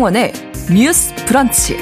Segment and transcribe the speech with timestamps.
[0.00, 0.32] 신성원의
[0.74, 1.76] 뉴스 브런치.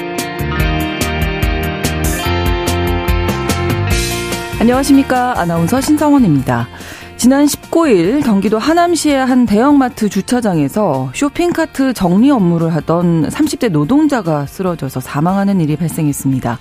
[4.59, 5.39] 안녕하십니까.
[5.39, 6.67] 아나운서 신성원입니다.
[7.15, 15.61] 지난 19일 경기도 하남시의 한 대형마트 주차장에서 쇼핑카트 정리 업무를 하던 30대 노동자가 쓰러져서 사망하는
[15.61, 16.59] 일이 발생했습니다.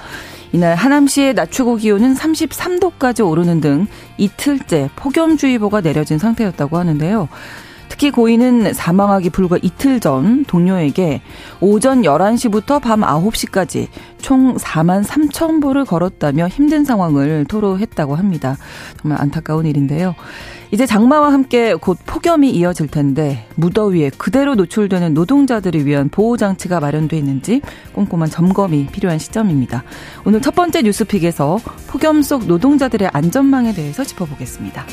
[0.53, 7.29] 이날 하남시의 낮 최고 기온은 33도까지 오르는 등 이틀째 폭염주의보가 내려진 상태였다고 하는데요.
[7.89, 11.23] 특히 고인은 사망하기 불과 이틀 전 동료에게
[11.61, 13.89] 오전 11시부터 밤 9시까지
[14.21, 18.57] 총 4만 3천 보를 걸었다며 힘든 상황을 토로했다고 합니다.
[19.01, 20.15] 정말 안타까운 일인데요.
[20.71, 27.63] 이제 장마와 함께 곧 폭염이 이어질 텐데 무더위에 그대로 노출되는 노동자들을 위한 보호장치가 마련돼 있는지
[27.95, 29.85] 꼼꼼한 점검이 필요한 시점입니다.
[30.27, 34.85] 오늘 첫 번째 뉴스픽에서 폭염 속 노동자들의 안전망에 대해서 짚어보겠습니다.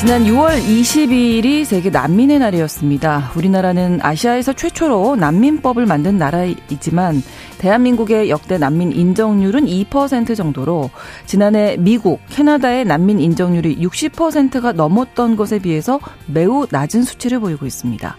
[0.00, 3.32] 지난 6월 20일이 세계 난민의 날이었습니다.
[3.36, 7.22] 우리나라는 아시아에서 최초로 난민법을 만든 나라이지만
[7.58, 10.88] 대한민국의 역대 난민 인정률은 2% 정도로
[11.26, 18.16] 지난해 미국, 캐나다의 난민 인정률이 60%가 넘었던 것에 비해서 매우 낮은 수치를 보이고 있습니다.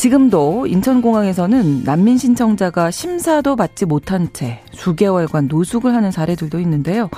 [0.00, 7.10] 지금도 인천공항에서는 난민 신청자가 심사도 받지 못한 채 수개월간 노숙을 하는 사례들도 있는데요.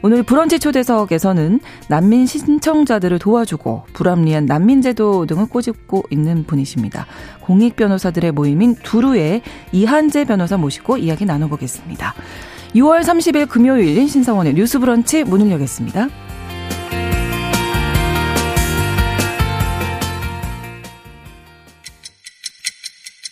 [0.00, 7.04] 오늘 브런치 초대석에서는 난민 신청자들을 도와주고 불합리한 난민제도 등을 꼬집고 있는 분이십니다.
[7.42, 12.14] 공익 변호사들의 모임인 두루의 이한재 변호사 모시고 이야기 나눠보겠습니다.
[12.74, 16.08] 6월 30일 금요일 신성원의 뉴스 브런치 문을 여겠습니다.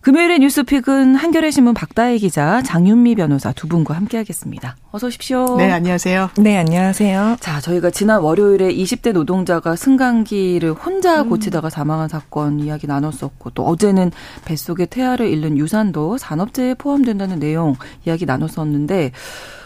[0.00, 4.76] 금요일의 뉴스픽은 한겨레 신문 박다혜 기자, 장윤미 변호사 두 분과 함께하겠습니다.
[4.92, 5.56] 어서 오십시오.
[5.58, 6.30] 네, 안녕하세요.
[6.38, 7.36] 네, 안녕하세요.
[7.38, 11.28] 자, 저희가 지난 월요일에 20대 노동자가 승강기를 혼자 음.
[11.28, 14.10] 고치다가 사망한 사건 이야기 나눴었고 또 어제는
[14.46, 19.12] 뱃속에 태아를 잃는 유산도 산업재해에 포함된다는 내용 이야기 나눴었는데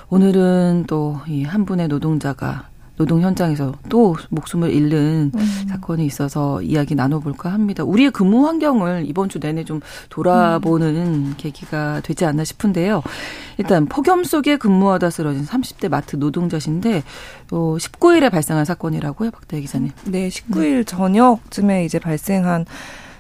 [0.09, 5.66] 오늘은 또 이 한 분의 노동자가 노동 현장에서 또 목숨을 잃는 음.
[5.69, 7.82] 사건이 있어서 이야기 나눠볼까 합니다.
[7.82, 11.34] 우리의 근무 환경을 이번 주 내내 좀 돌아보는 음.
[11.37, 13.03] 계기가 되지 않나 싶은데요.
[13.59, 17.03] 일단 폭염 속에 근무하다 쓰러진 30대 마트 노동자신데
[17.50, 19.91] 어, 19일에 발생한 사건이라고요, 박대희 기자님.
[20.04, 20.84] 네, 19일 네.
[20.84, 22.65] 저녁쯤에 이제 발생한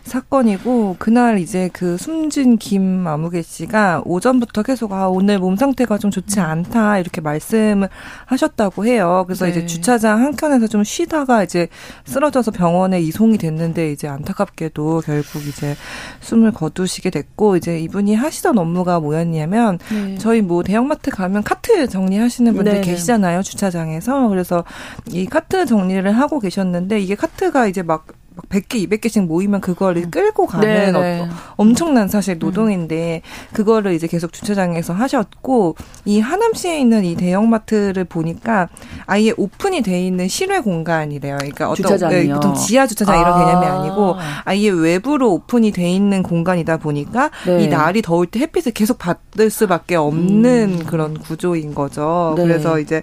[0.04, 6.10] 사건이고 그날 이제 그 숨진 김 아무개 씨가 오전부터 계속 아 오늘 몸 상태가 좀
[6.10, 7.88] 좋지 않다 이렇게 말씀을
[8.26, 9.24] 하셨다고 해요.
[9.26, 9.50] 그래서 네.
[9.50, 11.68] 이제 주차장 한 켠에서 좀 쉬다가 이제
[12.04, 15.74] 쓰러져서 병원에 이송이 됐는데 이제 안타깝게도 결국 이제
[16.20, 20.18] 숨을 거두시게 됐고 이제 이분이 하시던 업무가 뭐였냐면 네.
[20.18, 22.80] 저희 뭐 대형마트 가면 카트 정리하시는 분들 네.
[22.82, 24.64] 계시잖아요 주차장에서 그래서
[25.10, 28.06] 이 카트 정리를 하고 계셨는데 이게 카트가 이제 막
[28.48, 30.10] 100개, 200개씩 모이면 그거를 음.
[30.10, 31.28] 끌고 가는 네, 네.
[31.56, 33.22] 엄청난 사실 노동인데
[33.52, 38.68] 그거를 이제 계속 주차장에서 하셨고 이 하남시에 있는 이 대형마트를 보니까
[39.06, 41.36] 아예 오픈이 돼 있는 실외 공간이래요.
[41.38, 42.34] 그러니까 어떤 주차장이요.
[42.34, 43.44] 보통 지하 주차장 이런 아.
[43.44, 47.64] 개념이 아니고 아예 외부로 오픈이 돼 있는 공간이다 보니까 네.
[47.64, 50.86] 이 날이 더울 때 햇빛을 계속 받을 수밖에 없는 음.
[50.86, 52.34] 그런 구조인 거죠.
[52.36, 52.42] 네.
[52.42, 53.02] 그래서 이제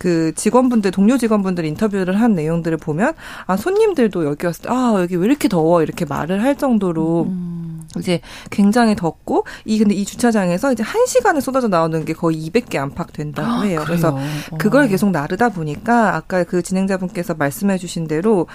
[0.00, 3.12] 그 직원분들 동료 직원분들 인터뷰를 한 내용들을 보면
[3.46, 7.82] 아 손님들도 여기 왔을 때 아 여기 왜 이렇게 더워 이렇게 말을 할 정도로 음.
[7.98, 12.76] 이제 굉장히 덥고 이 근데 이 주차장에서 이제 한 시간에 쏟아져 나오는 게 거의 200개
[12.76, 13.80] 안팎 된다고 아, 해요.
[13.80, 14.16] 아, 그래서
[14.58, 14.86] 그걸 어.
[14.86, 18.46] 계속 나르다 보니까 아까 그 진행자분께서 말씀해주신 대로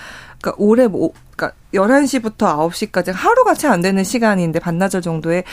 [0.42, 5.44] 그러니까 올해 뭐 그러니까 11시부터 9시까지 하루가 채 안 되는 시간인데 반나절 정도에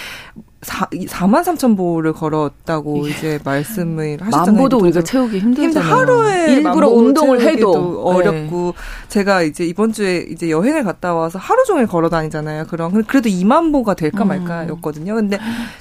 [0.60, 4.52] 4, 4만 3천 보를 걸었다고 이제 말씀을 하셨잖아요.
[4.52, 5.92] 만보도 우리가 채우기 힘들잖아요.
[5.92, 9.08] 하루에 일부러 운동을 해도 어렵고 네.
[9.08, 12.66] 제가 이제 이번 주에 이제 여행을 갔다 와서 하루 종일 걸어 다니잖아요.
[12.68, 14.28] 그럼 그래도 2만 보가 될까 음.
[14.28, 15.16] 말까였거든요.
[15.16, 15.40] 근데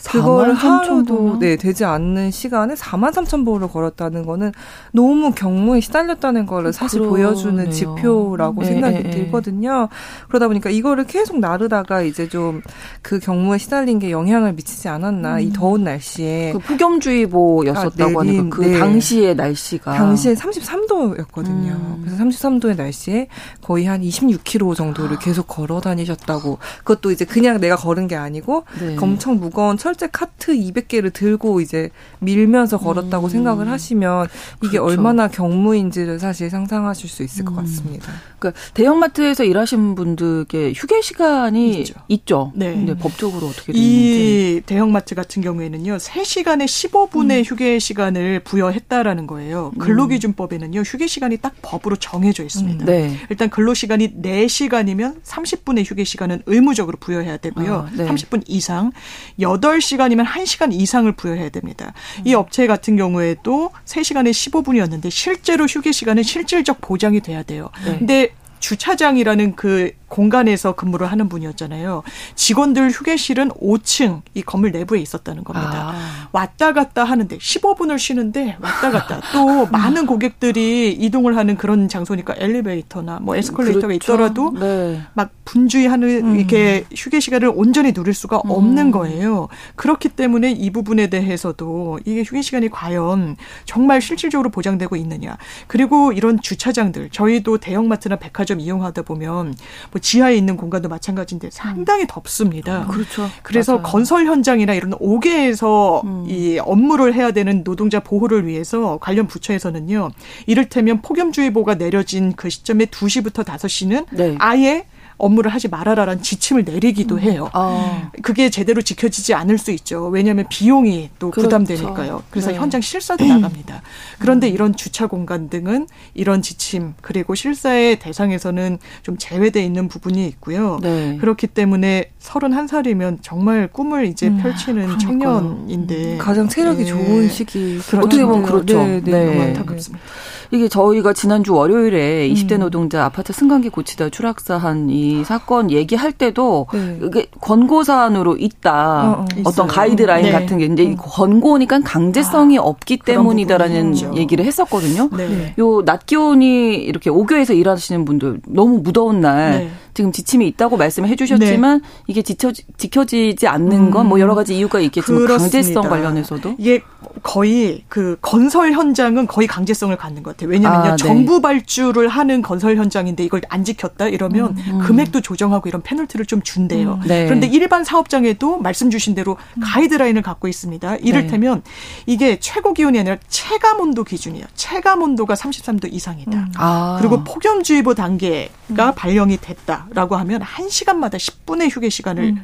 [0.09, 4.51] 그거를 하루도 네, 되지 않는 시간에 4만 3천 보를 걸었다는 거는
[4.94, 7.27] 너무 경무에 시달렸다는 거를 사실 그러네요.
[7.27, 9.89] 보여주는 지표라고 네, 생각이 네, 들거든요.
[10.27, 12.61] 그러다 보니까 이거를 계속 나르다가 이제 좀
[13.01, 15.39] 그 경무에 시달린 게 영향을 미치 미치지 않았나 음.
[15.41, 18.79] 이 더운 날씨에 그 폭염주의보였었다고 아, 하는 그, 그 네.
[18.79, 21.71] 당시의 날씨가 당시에 33도였거든요.
[21.71, 22.01] 음.
[22.03, 23.27] 그래서 33도의 날씨에
[23.61, 28.97] 거의 한 26km 정도를 계속 걸어 다니셨다고 그것도 이제 그냥 내가 걸은 게 아니고 네.
[28.99, 31.89] 엄청 무거운 철제 카트 200개를 들고 이제
[32.19, 33.29] 밀면서 걸었다고 음.
[33.29, 34.27] 생각을 하시면
[34.63, 34.85] 이게 그렇죠.
[34.85, 37.57] 얼마나 경무인지를 사실 상상하실 수 있을 것 음.
[37.57, 38.11] 같습니다.
[38.39, 41.95] 그러니까 대형마트에서 일하 시는 분들께 휴게 시간이 있죠.
[42.07, 42.51] 있죠.
[42.55, 42.71] 네.
[42.73, 43.81] 근데 법적으로 어떻게 되는지.
[43.81, 45.97] 이 대형마트 같은 경우에는요.
[45.97, 47.43] 3시간에 15분의 음.
[47.43, 49.71] 휴게 시간을 부여했다라는 거예요.
[49.75, 49.79] 음.
[49.79, 50.81] 근로기준법에는요.
[50.81, 52.83] 휴게 시간이 딱 법으로 정해져 있습니다.
[52.83, 52.85] 음.
[52.85, 53.17] 네.
[53.29, 57.87] 일단 근로 시간이 4시간이면 30분의 휴게 시간은 의무적으로 부여해야 되고요.
[57.87, 58.05] 아, 네.
[58.05, 58.91] 30분 이상
[59.39, 61.93] 8시간이면 1시간 이상을 부여해야 됩니다.
[62.19, 62.27] 음.
[62.27, 67.69] 이 업체 같은 경우에도 3시간에 15분이었는데 실제로 휴게 시간은 실질적 보장이 돼야 돼요.
[67.85, 67.97] 네.
[67.97, 72.03] 근데 주차장이라는 그 공간에서 근무를 하는 분이었잖아요.
[72.35, 75.93] 직원들 휴게실은 5층 이 건물 내부에 있었다는 겁니다.
[75.93, 76.27] 아.
[76.33, 83.19] 왔다 갔다 하는데 15분을 쉬는데 왔다 갔다 또 많은 고객들이 이동을 하는 그런 장소니까 엘리베이터나
[83.21, 84.13] 뭐 에스컬레이터가 그렇죠.
[84.13, 85.01] 있더라도 네.
[85.13, 86.35] 막 분주히하는 음.
[86.35, 88.51] 이렇게 휴게 시간을 온전히 누릴 수가 음.
[88.51, 89.47] 없는 거예요.
[89.75, 95.37] 그렇기 때문에 이 부분에 대해서도 이게 휴게 시간이 과연 정말 실질적으로 보장되고 있느냐.
[95.67, 99.55] 그리고 이런 주차장들 저희도 대형마트나 백화점 이용하다 보면
[99.91, 102.83] 뭐 지하에 있는 공간도 마찬가지인데 상당히 덥습니다.
[102.83, 103.30] 음, 그렇죠.
[103.44, 103.83] 그래서 맞아요.
[103.83, 106.25] 건설 현장이나 이런 옥외에서 음.
[106.27, 110.09] 이 업무를 해야 되는 노동자 보호를 위해서 관련 부처에서는요.
[110.48, 114.36] 이를테면 폭염주의보가 내려진 그 시점에 2시부터 5시는 네.
[114.39, 114.86] 아예
[115.21, 117.19] 업무를 하지 말아라라는 지침을 내리기도 음.
[117.19, 117.50] 해요.
[117.53, 118.09] 아.
[118.23, 120.07] 그게 제대로 지켜지지 않을 수 있죠.
[120.07, 121.47] 왜냐하면 비용이 또 그렇죠.
[121.47, 122.23] 부담되니까요.
[122.29, 122.57] 그래서 네.
[122.57, 123.81] 현장 실사도 나갑니다.
[124.19, 124.53] 그런데 음.
[124.53, 130.79] 이런 주차 공간 등은 이런 지침 그리고 실사의 대상에서는 좀 제외돼 있는 부분이 있고요.
[130.81, 131.18] 네.
[131.18, 134.38] 그렇기 때문에 31살이면 정말 꿈을 이제 음.
[134.38, 136.85] 펼치는 그 청년인데 가장 체력이 네.
[136.85, 137.79] 좋은 시기.
[137.95, 138.83] 어떻게 보면 그렇죠.
[138.83, 139.12] 네, 네.
[139.12, 139.41] 네.
[139.41, 140.03] 안타깝습니다.
[140.51, 142.33] 이게 저희가 지난주 월요일에 음.
[142.33, 147.00] 20대 노동자 아파트 승강기 고치다 추락사한 이 사건 얘기할 때도 네.
[147.01, 149.25] 이게 권고 사안으로 있다.
[149.45, 150.31] 어, 떤 가이드라인 네.
[150.31, 150.98] 같은 게 이제 음.
[150.98, 155.09] 권고니까 강제성이 아, 없기 때문이다라는 얘기를 했었거든요.
[155.15, 155.56] 네.
[155.57, 159.71] 요낮 기온이 이렇게 오교에서 일하시는 분들 너무 무더운 날 네.
[159.93, 161.88] 지금 지침이 있다고 말씀해 주셨지만 네.
[162.07, 165.57] 이게 지켜, 지켜지지 않는 건 뭐 여러 가지 이유가 있겠지만 그렇습니다.
[165.57, 166.81] 강제성 관련해서도 이게
[167.23, 170.49] 거의 그 건설 현장은 거의 강제성을 갖는 것 같아요.
[170.49, 170.83] 왜냐면요.
[170.83, 170.97] 아, 네.
[170.97, 174.79] 정부 발주를 하는 건설 현장인데 이걸 안 지켰다 이러면 음, 음.
[174.79, 176.99] 금액도 조정하고 이런 페널티를 좀 준대요.
[177.03, 177.25] 음, 네.
[177.25, 179.61] 그런데 일반 사업장에도 말씀 주신 대로 음.
[179.63, 180.97] 가이드라인을 갖고 있습니다.
[180.97, 181.71] 이를테면 네.
[182.07, 184.45] 이게 최고 기온이 아니라 체감 온도 기준이에요.
[184.55, 186.31] 체감 온도가 33도 이상이다.
[186.38, 186.51] 음.
[186.57, 186.97] 아.
[186.99, 188.49] 그리고 폭염주의보 단계가
[188.89, 188.93] 음.
[188.95, 192.35] 발령이 됐다 라고 하면 1시간마다 10분의 휴게 시간을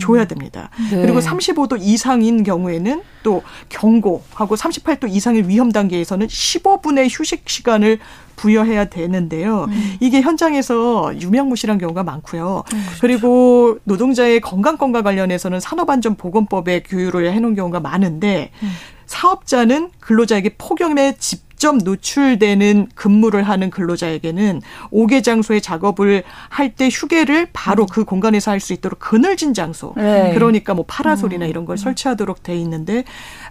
[0.00, 0.70] 줘야 됩니다.
[0.90, 1.02] 네.
[1.02, 7.98] 그리고 35도 이상인 경우에는 또 경고하고 38도 이상의 위험 단계에서는 15분의 휴식 시간을
[8.36, 9.66] 부여해야 되는데요.
[9.68, 9.96] 음.
[10.00, 12.64] 이게 현장에서 유명무실한 경우가 많고요.
[12.72, 13.00] 음, 그렇죠.
[13.00, 18.70] 그리고 노동자의 건강권과 관련해서는 산업안전보건법에 규율을 해놓은 경우가 많은데 음.
[19.06, 24.60] 사업자는 근로자에게 폭염에 집 직접 노출되는 근무를 하는 근로자에게는
[24.92, 29.94] 5개 장소의 작업을 할 때 휴게를 바로 그 공간에서 할 수 있도록 그늘진 장소.
[29.96, 30.32] 네.
[30.34, 31.50] 그러니까 뭐 파라솔이나 음.
[31.50, 33.04] 이런 걸 설치하도록 돼 있는데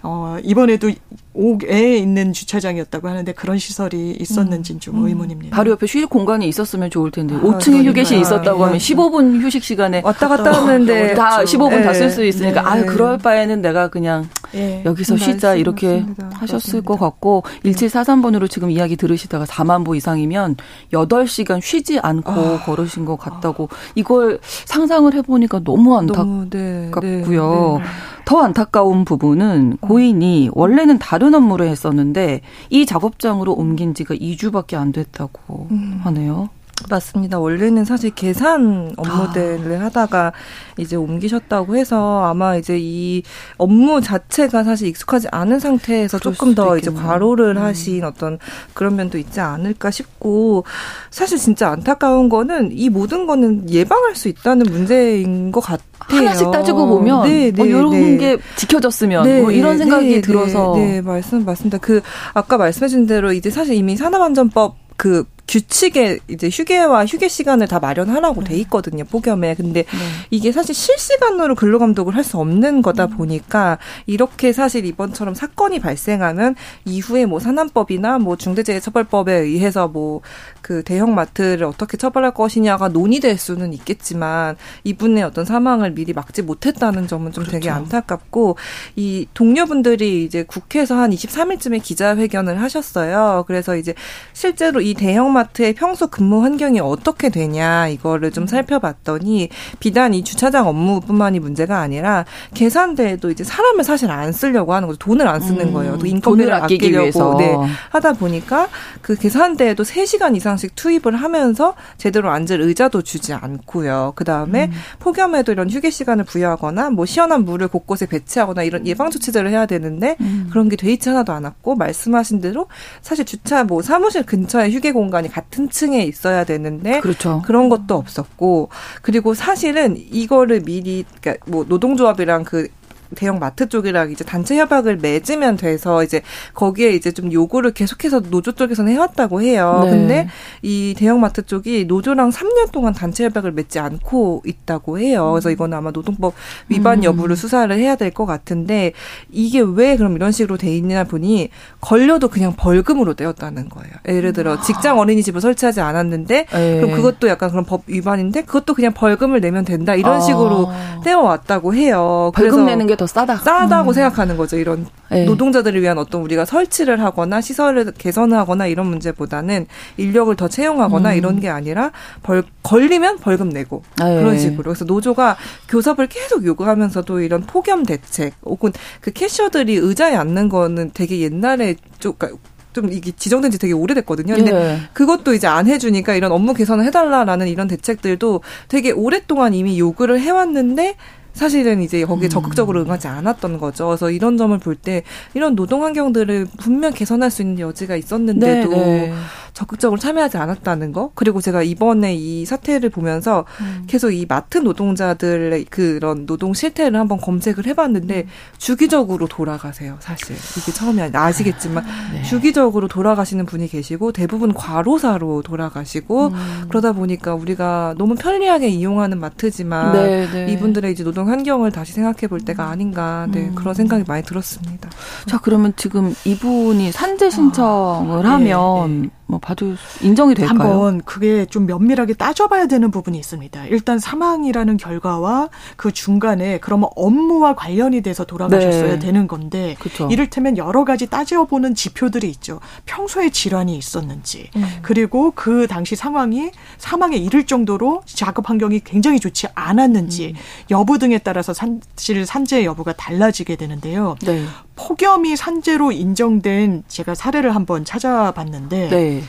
[0.04, 0.92] 어 이번에도
[1.34, 5.08] 옥에 있는 주차장이었다고 하는데 그런 시설이 있었는지는 좀 음.
[5.08, 5.56] 의문입니다.
[5.56, 8.64] 바로 옆에 휴식 공간이 있었으면 좋을 텐데 아, 5층에 휴게실 있었다고 예.
[8.66, 12.68] 하면 15분 휴식 시간에 왔다 갔다 하는데 다 15분 다쓸 수 있으니까 네.
[12.70, 14.84] 아 그럴 바에는 내가 그냥 예.
[14.86, 16.30] 여기서 쉬자 이렇게 맞습니다.
[16.34, 16.88] 하셨을 맞습니다.
[16.88, 20.58] 것 같고 1743번으로 지금 이야기 들으시다가 4만 보 이상이면
[20.94, 22.60] 8시간 쉬지 않고 아.
[22.64, 26.50] 걸으신 것 같다고 이걸 상상을 해보니까 너무 안타깝고요.
[26.52, 27.84] 네, 네, 네.
[28.26, 35.68] 더 안타까운 부분은 고인이 원래는 다른 업무를 했었는데 이 작업장으로 옮긴 지가 2주밖에 안 됐다고
[35.72, 36.00] 음.
[36.04, 36.50] 하네요.
[36.90, 37.40] 맞습니다.
[37.40, 39.86] 원래는 사실 계산 업무들을 아.
[39.86, 40.34] 하다가
[40.78, 43.24] 이제 옮기셨다고 해서 아마 이제 이
[43.58, 46.78] 업무 자체가 사실 익숙하지 않은 상태에서 조금 더 있겠네요.
[46.78, 47.62] 이제 과로를 음.
[47.62, 48.40] 하신 어떤
[48.74, 50.66] 그런 면도 있지 않을까 싶고
[51.10, 55.84] 사실 진짜 안타까운 거는 이 모든 거는 예방할 수 있다는 문제인 것 같아요.
[56.08, 58.18] 하나씩 따지고 보면 네, 네, 어, 이런 네.
[58.18, 61.78] 게 지켜졌으면 네, 뭐 이런 생각이 네, 네, 들어서 네, 말씀 맞습니다.
[61.78, 62.02] 그
[62.34, 67.80] 아까 말씀해 준 대로 이제 사실 이미 산업안전법 그 규칙에 이제 휴게와 휴게 시간을 다
[67.80, 69.04] 마련하라고 돼 있거든요.
[69.04, 69.54] 폭염에.
[69.54, 69.88] 근데 네.
[70.32, 73.18] 이게 사실 실시간으로 근로 감독을 할 수 없는 거다 음.
[73.18, 76.56] 보니까 이렇게 사실 이번처럼 사건이 발생하면
[76.86, 80.22] 이후에 뭐 산안법이나 뭐 중대재해처벌법에 의해서 뭐
[80.64, 84.56] 그 대형 마트를 어떻게 처벌할 것이냐가 논의될 수는 있겠지만
[84.86, 87.52] 이분의 어떤 사망을 미리 막지 못했다는 점은 좀 그렇죠.
[87.52, 88.58] 되게 안타깝고
[88.96, 93.44] 이 동료분들이 이제 국회에서 한 23일쯤에 기자회견을 하셨어요.
[93.46, 93.94] 그래서 이제
[94.32, 98.48] 실제로 이 대형 마트 의 평소 근무 환경이 어떻게 되냐 이거를 좀 음.
[98.48, 105.00] 살펴봤더니 비단 이 주차장 업무뿐만이 문제가 아니라 계산대에도 이제 사람을 사실 안 쓰려고 하는 거죠.
[105.00, 105.74] 돈을 안 쓰는 음.
[105.74, 105.98] 거예요.
[105.98, 107.56] 또 인건비를 아끼기 위해서 네,
[107.90, 108.68] 하다 보니까
[109.02, 114.14] 그 계산대에도 3시간 이상씩 투입을 하면서 제대로 앉을 의자도 주지 않고요.
[114.16, 114.72] 그다음에 음.
[115.00, 120.18] 폭염에도 이런 휴게 시간을 부여하거나 뭐 시원한 물을 곳곳에 배치하거나 이런 예방 조치들을 해야 되는데
[120.22, 120.48] 음.
[120.52, 122.68] 그런 게 돼 있지 하나도 않았고 말씀하신 대로
[123.02, 127.42] 사실 주차 뭐 사무실 근처에 휴게 공간 이 같은 층에 있어야 되는데 그렇죠.
[127.46, 128.70] 그런 것도 없었고
[129.02, 132.68] 그리고 사실은 이거를 미리 그러니까 뭐 노동조합이랑 그
[133.16, 136.22] 대형 마트 쪽이랑 이제 단체 협약을 맺으면 돼서 이제
[136.54, 139.82] 거기에 이제 좀 요구를 계속해서 노조 쪽에서는 해왔다고 해요.
[139.84, 139.90] 네.
[139.90, 140.28] 근데
[140.62, 145.32] 이 대형 마트 쪽이 노조랑 3년 동안 단체 협약을 맺지 않고 있다고 해요.
[145.34, 145.54] 그래서 음.
[145.54, 146.34] 이거는 아마 노동법
[146.70, 147.04] 위반 음.
[147.04, 148.94] 여부를 수사를 해야 될 것 같은데
[149.32, 151.50] 이게 왜 그럼 이런 식으로 돼 있냐 보니
[151.82, 153.92] 걸려도 그냥 벌금으로 떼었다는 거예요.
[154.08, 154.62] 예를 들어 아.
[154.62, 156.80] 직장 어린이집을 설치하지 않았는데 네.
[156.82, 160.20] 그럼 그것도 약간 그런 법 위반인데 그것도 그냥 벌금을 내면 된다 이런 아.
[160.20, 160.70] 식으로
[161.04, 162.32] 떼어왔다고 해요.
[162.36, 163.38] 벌금 내는 게더 싸다.
[163.38, 163.94] 싸다고 음.
[163.94, 164.58] 생각하는 거죠.
[164.58, 165.26] 이런 네.
[165.26, 169.68] 노동자들을 위한 어떤 우리가 설치를 하거나 시설을 개선하거나 이런 문제보다는
[169.98, 171.18] 인력을 더 채용하거나 음.
[171.18, 171.92] 이런 게 아니라
[172.24, 174.18] 벌 걸리면 벌금 내고 네.
[174.20, 174.64] 그런 식으로.
[174.64, 175.38] 그래서 노조가
[175.70, 182.14] 교섭을 계속 요구하면서도 이런 폭염 대책 혹은 그 캐셔들이 의자에 앉는 거는 되게 옛날에 좀
[182.18, 182.42] 그러니까
[182.74, 184.36] 좀 이게 지정된 지 되게 오래됐거든요.
[184.36, 184.80] 근데 네.
[184.94, 190.96] 그것도 이제 안 해주니까 이런 업무 개선을 해달라라는 이런 대책들도 되게 오랫동안 이미 요구를 해왔는데
[191.34, 192.30] 사실은 이제 거기에 음.
[192.30, 193.88] 적극적으로 응하지 않았던 거죠.
[193.88, 198.76] 그래서 이런 점을 볼 때 이런 노동 환경들을 분명 개선할 수 있는 여지가 있었는데도 네,
[198.76, 199.14] 네.
[199.54, 201.12] 적극적으로 참여하지 않았다는 거.
[201.14, 203.84] 그리고 제가 이번에 이 사태를 보면서 음.
[203.88, 208.28] 계속 이 마트 노동자들의 그런 노동 실태를 한번 검색을 해봤는데 음.
[208.58, 209.98] 주기적으로 돌아가세요.
[210.00, 212.24] 사실 이게 처음이 아니 아시겠지만 네.
[212.24, 216.66] 주기적으로 돌아가시는 분이 계시고 대부분 과로사로 돌아가시고 음.
[216.70, 220.52] 그러다 보니까 우리가 너무 편리하게 이용하는 마트지만 네, 네.
[220.52, 223.56] 이분들의 이제 노동 환경을 다시 생각해 볼 때가 아닌가 네, 음.
[223.56, 224.90] 그런 생각이 많이 들었습니다.
[225.28, 230.60] 자 그러면 지금 이분이 산재 신청을 아, 하면 네, 뭐 봐도 인정이 될까요?
[230.60, 233.66] 한번 그게 좀 면밀하게 따져봐야 되는 부분이 있습니다.
[233.68, 239.00] 일단 사망이라는 결과와 그 중간에 그러면 업무와 관련이 돼서 돌아가셨어야 네.
[239.00, 240.08] 되는 건데 그쵸.
[240.10, 242.60] 이를테면 여러 가지 따져보는 지표들이 있죠.
[242.86, 244.66] 평소에 질환이 있었는지 음.
[244.82, 250.42] 그리고 그 당시 상황이 사망에 이를 정도로 작업 환경이 굉장히 좋지 않았는지 음.
[250.72, 254.16] 여부 등에 따라서 사실 산재 여부가 달라지게 되는데요.
[254.22, 254.46] 네.
[254.76, 259.24] 폭염이 산재로 인정된 제가 사례를 한번 찾아봤는데 네.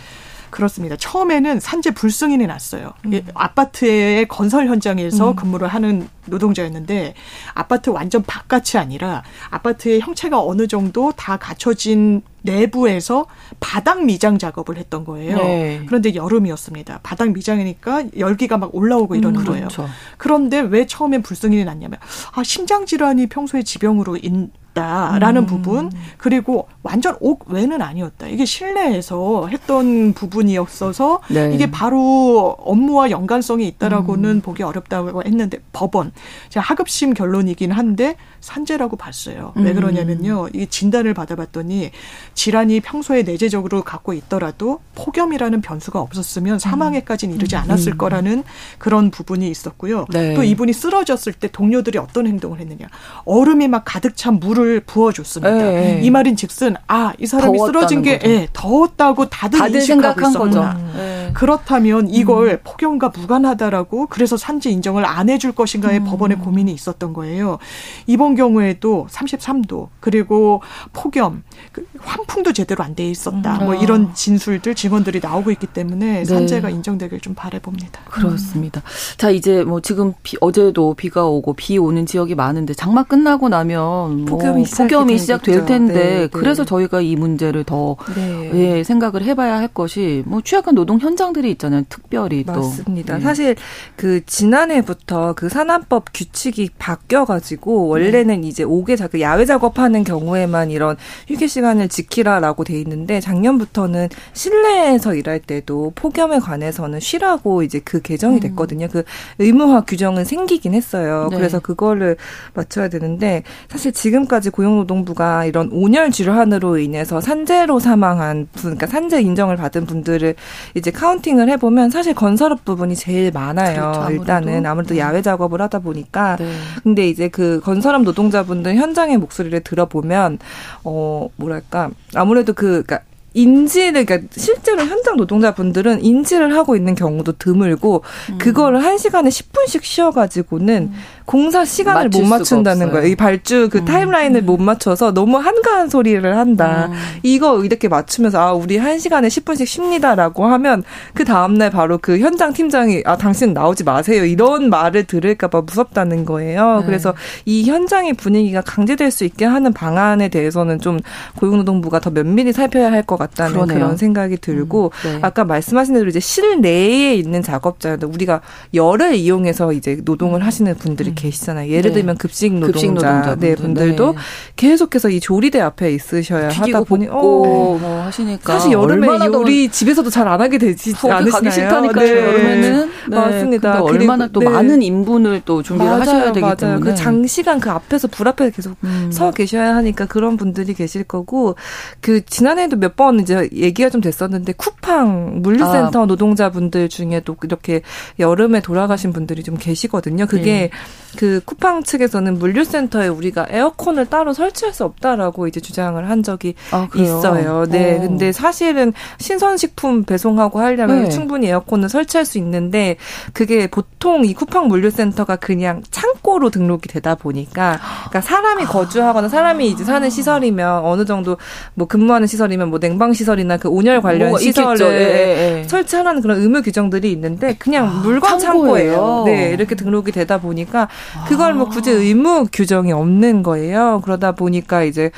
[0.50, 0.94] 그렇습니다.
[0.96, 2.92] 처음에는 산재 불승인이 났어요.
[3.06, 3.20] 음.
[3.34, 5.36] 아파트의 건설 현장에서 음.
[5.36, 7.14] 근무를 하는 노동자였는데
[7.54, 13.26] 아파트 완전 바깥이 아니라 아파트의 형체가 어느 정도 다 갖춰진 내부에서
[13.58, 15.36] 바닥 미장 작업을 했던 거예요.
[15.38, 15.82] 네.
[15.86, 17.00] 그런데 여름이었습니다.
[17.02, 19.82] 바닥 미장이니까 열기가 막 올라오고 이러는 음, 그렇죠.
[19.82, 19.94] 거예요.
[20.18, 21.98] 그런데 왜 처음엔 불승인이 났냐면
[22.32, 25.46] 아 심장 질환이 평소에 지병으로 인, 있다라는 음.
[25.46, 28.26] 부분 그리고 완전 옥 외는 아니었다.
[28.26, 31.52] 이게 실내에서 했던 부분이었어서 네.
[31.54, 34.40] 이게 바로 업무와 연관성이 있다라고는 음.
[34.40, 36.12] 보기 어렵다고 했는데 법원
[36.50, 39.52] 제가 하급심 결론이긴 한데 산재라고 봤어요.
[39.54, 39.74] 왜 음.
[39.74, 40.48] 그러냐면요.
[40.52, 41.90] 이게 진단을 받아봤더니
[42.34, 47.62] 질환이 평소에 내재적으로 갖고 있더라도 폭염이라는 변수가 없었으면 사망에까지는 이르지 음.
[47.62, 48.44] 않았을 거라는
[48.78, 50.06] 그런 부분이 있었고요.
[50.10, 50.34] 네.
[50.34, 52.88] 또 이분이 쓰러졌을 때 동료들이 어떤 행동을 했느냐.
[53.24, 55.54] 얼음이 막 가득 찬 물을 물을 부어줬습니다.
[55.54, 56.00] 네.
[56.02, 60.78] 이 말인 즉슨 아 이 사람이 쓰러진 게 예, 더웠다고 다들, 다들 인식하고 있었구나.
[60.96, 61.30] 네.
[61.34, 62.58] 그렇다면 이걸 음.
[62.64, 66.04] 폭염과 무관하다라고 그래서 산재 인정을 안 해줄 것인가에 음.
[66.04, 67.58] 법원의 고민이 있었던 거예요.
[68.06, 70.62] 이번 경우에도 33도 그리고
[70.92, 73.58] 폭염 그 환 풍도 제대로 안 돼 있었다.
[73.58, 73.64] 음.
[73.64, 76.24] 뭐 이런 진술들 증언들이 나오고 있기 때문에 네.
[76.24, 78.02] 산재가 인정되길 좀 바래봅니다.
[78.04, 78.82] 그렇습니다.
[79.16, 84.26] 자 이제 뭐 지금 비, 어제도 비가 오고 비 오는 지역이 많은데 장마 끝나고 나면
[84.26, 86.26] 뭐 폭염이, 폭염이 시작될 텐데 네, 네.
[86.28, 88.50] 그래서 저희가 이 문제를 더 네.
[88.54, 91.82] 예, 생각을 해봐야 할 것이 뭐 취약한 노동 현장 현장들이 있잖아요.
[91.88, 92.52] 특별히 또.
[92.52, 93.16] 맞습니다.
[93.16, 93.20] 네.
[93.20, 93.56] 사실
[93.96, 98.48] 그 지난해부터 그 산안법 규칙이 바뀌어가지고 원래는 네.
[98.48, 100.96] 이제 옥외 작업, 야외 작업하는 경우에만 이런
[101.28, 108.00] 휴게 시간을 지키 라라고 돼 있는데 작년부터는 실내에서 일할 때도 폭염에 관해서는 쉬라고 이제 그
[108.00, 108.40] 개정이 음.
[108.40, 108.86] 됐거든요.
[108.86, 108.90] 음.
[108.90, 109.04] 그
[109.38, 111.28] 의무화 규정은 생기긴 했어요.
[111.30, 111.36] 네.
[111.36, 112.16] 그래서 그거를
[112.54, 119.56] 맞춰야 되는데 사실 지금까지 고용노동부가 이런 온열 질환으로 인해서 산재로 사망한 분, 그러니까 산재 인정을
[119.56, 120.34] 받은 분들을
[120.74, 123.92] 이제 카운팅을 해보면 사실 건설업 부분이 제일 많아요.
[123.92, 125.00] 그렇죠, 일단은 아무래도 네.
[125.00, 126.36] 야외 작업을 하다 보니까.
[126.36, 126.52] 네.
[126.82, 130.38] 근데 이제 그 건설업 노동자분들 현장의 목소리를 들어보면
[130.84, 133.00] 어 뭐랄까 아무래도 그 그러니까
[133.34, 138.38] 인지를 그러니까 실제로 현장 노동자분들은 인지를 하고 있는 경우도 드물고 음.
[138.38, 140.94] 그거를 한 시간에 10분씩 쉬어 가지고는 음.
[141.24, 143.06] 공사 시간을 못 맞춘다는 거예요.
[143.06, 143.84] 이 발주 그 음.
[143.84, 146.88] 타임라인을 못 맞춰서 너무 한가한 소리를 한다.
[146.90, 146.96] 음.
[147.22, 150.82] 이거 이렇게 맞추면서 아 우리 한 시간에 10분씩 쉽니다라고 하면
[151.14, 156.24] 그 다음 날 바로 그 현장 팀장이 아 당신 나오지 마세요 이런 말을 들을까봐 무섭다는
[156.24, 156.80] 거예요.
[156.80, 156.86] 네.
[156.86, 157.14] 그래서
[157.46, 160.98] 이 현장의 분위기가 강제될 수 있게 하는 방안에 대해서는 좀
[161.38, 163.76] 고용노동부가 더 면밀히 살펴야 할 것 같다는 그러네요.
[163.78, 165.12] 그런 생각이 들고 음.
[165.12, 165.18] 네.
[165.20, 168.40] 아까 말씀하신 대로 이제 실내에 있는 작업자들 우리가
[168.72, 170.46] 열을 이용해서 이제 노동을 음.
[170.46, 171.16] 하시는 분들이 음.
[171.16, 171.70] 계시잖아요.
[171.70, 171.94] 예를 네.
[171.94, 174.18] 들면 급식 노동자 네, 분들도 네.
[174.56, 180.10] 계속해서 이 조리대 앞에 있으셔야 하다 보니 어, 뭐 하시니까 사실 여름에 요리 집에서 도
[180.10, 181.80] 잘 안 하게 되지 않으시나요?
[181.92, 182.10] 네.
[182.10, 183.16] 여름에는 네.
[183.16, 183.82] 맞습니다.
[183.82, 184.48] 얼마나 또 네.
[184.48, 186.56] 많은 인분을 또 준비를 맞아요, 하셔야 되기 맞아요.
[186.56, 189.10] 때문에 그 장시간 그 앞에서 불 앞에 계속 음.
[189.12, 191.56] 서 계셔야 하니까 그런 분들이 계실 거고
[192.00, 196.06] 그 지난해에도 몇 번 이제 얘기가 좀 됐었는데 쿠팡 물류센터 아.
[196.06, 197.82] 노동자분들 중에도 이렇게
[198.20, 200.26] 여름에 돌아가신 분들이 좀 계시거든요.
[200.26, 200.70] 그게 네.
[201.16, 206.88] 그 쿠팡 측에서는 물류센터에 우리가 에어컨을 따로 설치할 수 없다라고 이제 주장을 한 적이 아,
[206.94, 207.66] 있어요.
[207.66, 207.96] 네.
[207.96, 208.00] 어.
[208.00, 211.08] 근데 사실은 신선식품 배송하고 하려면 네.
[211.08, 212.96] 충분히 에어컨을 설치할 수 있는데
[213.32, 219.84] 그게 보통 이 쿠팡 물류센터가 그냥 창고로 등록이 되다 보니까 그러니까 사람이 거주하거나 사람이 이제
[219.84, 221.36] 사는 시설이면 어느 정도
[221.74, 225.68] 뭐 근무하는 시설이면 뭐 냉방 시설이나 그 온열 관련 시설을 예, 예, 예.
[225.68, 229.22] 설치하라는 그런 의무 규정들이 있는데 그냥 아, 물건 창고예요.
[229.26, 229.50] 네.
[229.52, 230.88] 이렇게 등록이 되다 보니까
[231.28, 234.00] 그걸 뭐 굳이 의무 규정이 없는 거예요.
[234.04, 235.10] 그러다 보니까 이제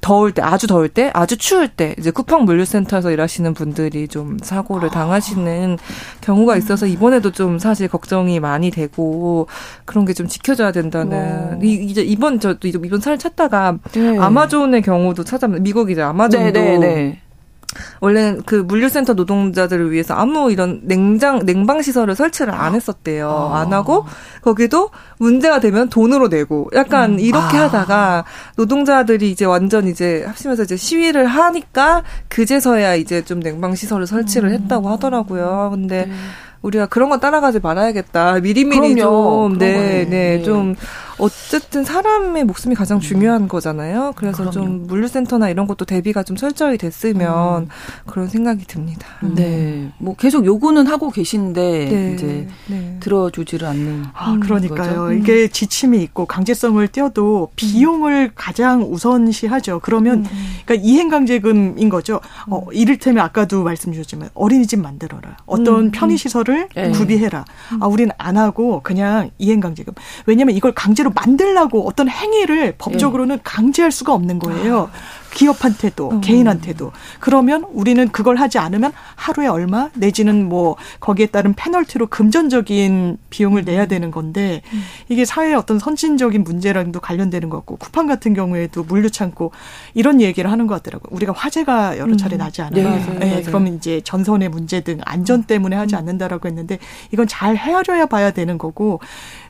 [0.00, 4.90] 더울 때, 아주 더울 때, 아주 추울 때, 이제 쿠팡 물류센터에서 일하시는 분들이 좀 사고를
[4.90, 5.76] 당하시는
[6.20, 9.48] 경우가 있어서 이번에도 좀 사실 걱정이 많이 되고
[9.84, 11.60] 그런 게 좀 지켜져야 된다는.
[11.64, 14.16] 이, 이제 이번, 저도 이번 살 찾다가 네.
[14.18, 16.04] 아마존의 경우도 찾아면, 미국이죠.
[16.04, 16.52] 아마존도.
[16.52, 17.20] 네, 네, 네.
[18.00, 23.50] 원래는 그 물류센터 노동자들을 위해서 아무 이런 냉장 냉방 시설을 설치를 안 했었대요.
[23.52, 23.60] 아.
[23.60, 24.06] 안 하고
[24.42, 27.20] 거기도 문제가 되면 돈으로 내고 약간 음.
[27.20, 27.64] 이렇게 아.
[27.64, 28.24] 하다가
[28.56, 34.54] 노동자들이 이제 완전 이제 합심해서 이제 시위를 하니까 그제서야 이제 좀 냉방 시설을 설치를 음.
[34.54, 35.70] 했다고 하더라고요.
[35.72, 36.12] 근데 네.
[36.62, 38.40] 우리가 그런 거 따라가지 말아야겠다.
[38.40, 38.96] 미리미리.
[38.96, 40.74] 좀, 네, 네, 네, 좀,
[41.18, 43.48] 어쨌든 사람의 목숨이 가장 중요한 음.
[43.48, 44.14] 거잖아요.
[44.16, 44.50] 그래서 그럼요.
[44.50, 47.68] 좀 물류센터나 이런 것도 대비가 좀 철저히 됐으면 음.
[48.06, 49.06] 그런 생각이 듭니다.
[49.22, 49.34] 음.
[49.36, 49.92] 네.
[49.98, 52.14] 뭐 계속 요구는 하고 계신데, 네.
[52.14, 52.96] 이제 네.
[53.00, 54.04] 들어주지를 않는.
[54.12, 55.04] 아, 그러니까요.
[55.04, 55.12] 거죠?
[55.12, 55.48] 이게 음.
[55.48, 59.80] 지침이 있고 강제성을 띄어도 비용을 가장 우선시하죠.
[59.82, 60.26] 그러면,
[60.64, 62.20] 그러니까 이행 강제금인 거죠.
[62.48, 65.36] 어, 이를테면 아까도 말씀 주셨지만 어린이집 만들어라.
[65.46, 66.90] 어떤 편의 시설 거를 네.
[66.90, 67.44] 구비해라.
[67.78, 69.92] 아, 우리는 안 하고 그냥 이행 강제금.
[70.26, 73.42] 왜냐면 이걸 강제로 만들라고 어떤 행위를 법적으로는 네.
[73.44, 74.90] 강제할 수가 없는 거예요.
[74.92, 75.18] 아.
[75.38, 76.20] 기업한테도 음.
[76.20, 83.64] 개인한테도 그러면 우리는 그걸 하지 않으면 하루에 얼마 내지는 뭐 거기에 따른 페널티로 금전적인 비용을
[83.64, 84.82] 내야 되는 건데 음.
[85.08, 89.52] 이게 사회의 어떤 선진적인 문제랑도 관련되는 것 같고 쿠팡 같은 경우에도 물류 창고
[89.94, 91.14] 이런 얘기를 하는 것 같더라고요.
[91.14, 92.38] 우리가 화재가 여러 차례 음.
[92.38, 92.88] 나지 않아요.
[92.88, 95.98] 네, 네, 네, 그러면 이제 전선의 문제 등 안전 때문에 하지 음.
[95.98, 96.78] 않는다라고 했는데
[97.12, 99.00] 이건 잘 헤아려야 봐야 되는 거고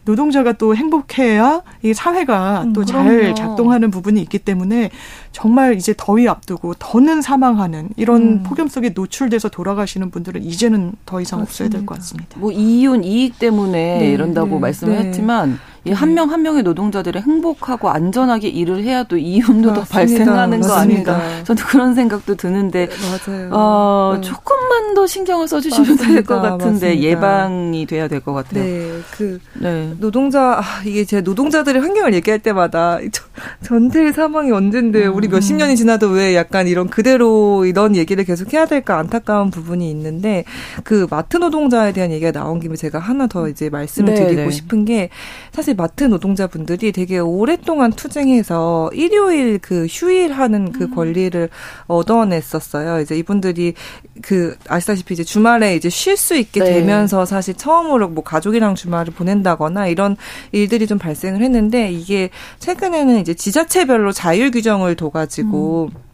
[0.09, 4.90] 노동자가 또 행복해야 이 사회가 음, 또잘 작동하는 부분이 있기 때문에
[5.33, 8.42] 정말 이제 더위 앞두고 더는 사망하는 이런 음.
[8.42, 11.38] 폭염 속에 노출돼서 돌아가시는 분들은 이제는 더 이상.
[11.40, 12.38] 없어야 될 것 같습니다.
[12.40, 15.05] 뭐 이윤 이익 때문에 네, 이런다고 네, 말씀을 네.
[15.05, 20.61] 했지만 이 한 명한 한 명의 노동자들이 행복하고 안전하게 일을 해야 또 이윤도 더 발생하는
[20.61, 20.68] 맞습니다.
[20.68, 21.44] 거 아닌가.
[21.44, 22.88] 저도 그런 생각도 드는데
[23.27, 23.48] 맞아요.
[23.53, 24.20] 어, 네.
[24.22, 26.98] 조금만 더 신경을 써주시면 될 것 같은데 맞습니다.
[27.01, 28.62] 예방이 돼야 될 것 같아요.
[28.64, 29.92] 네, 그 네.
[29.98, 33.22] 노동자 아, 이게 제 노동자들의 환경을 얘기할 때마다 저,
[33.62, 38.66] 전태일 사망이 언젠데 우리 몇십 년이 지나도 왜 약간 이런 그대로 이런 얘기를 계속 해야
[38.66, 40.44] 될까 안타까운 부분이 있는데
[40.85, 44.27] 그 마트 노동자에 대한 얘기가 나온 김에 제가 하나 더 이제 말씀을 네네.
[44.27, 44.51] 드리고 네.
[44.51, 45.09] 싶은 게
[45.53, 50.95] 사실 마트 노동자분들이 되게 오랫동안 투쟁해서 일요일 그 휴일하는 그 음.
[50.95, 51.49] 권리를
[51.87, 53.01] 얻어냈었어요.
[53.01, 53.75] 이제 이분들이
[54.21, 56.75] 그 아시다시피 이제 주말에 이제 쉴 수 있게 네.
[56.75, 60.17] 되면서 사실 처음으로 뭐 가족이랑 주말을 보낸다거나 이런
[60.53, 66.08] 일들이 좀 발생을 했는데 이게 최근에는 이제 지자체별로 자율 규정을 둬가지고 음.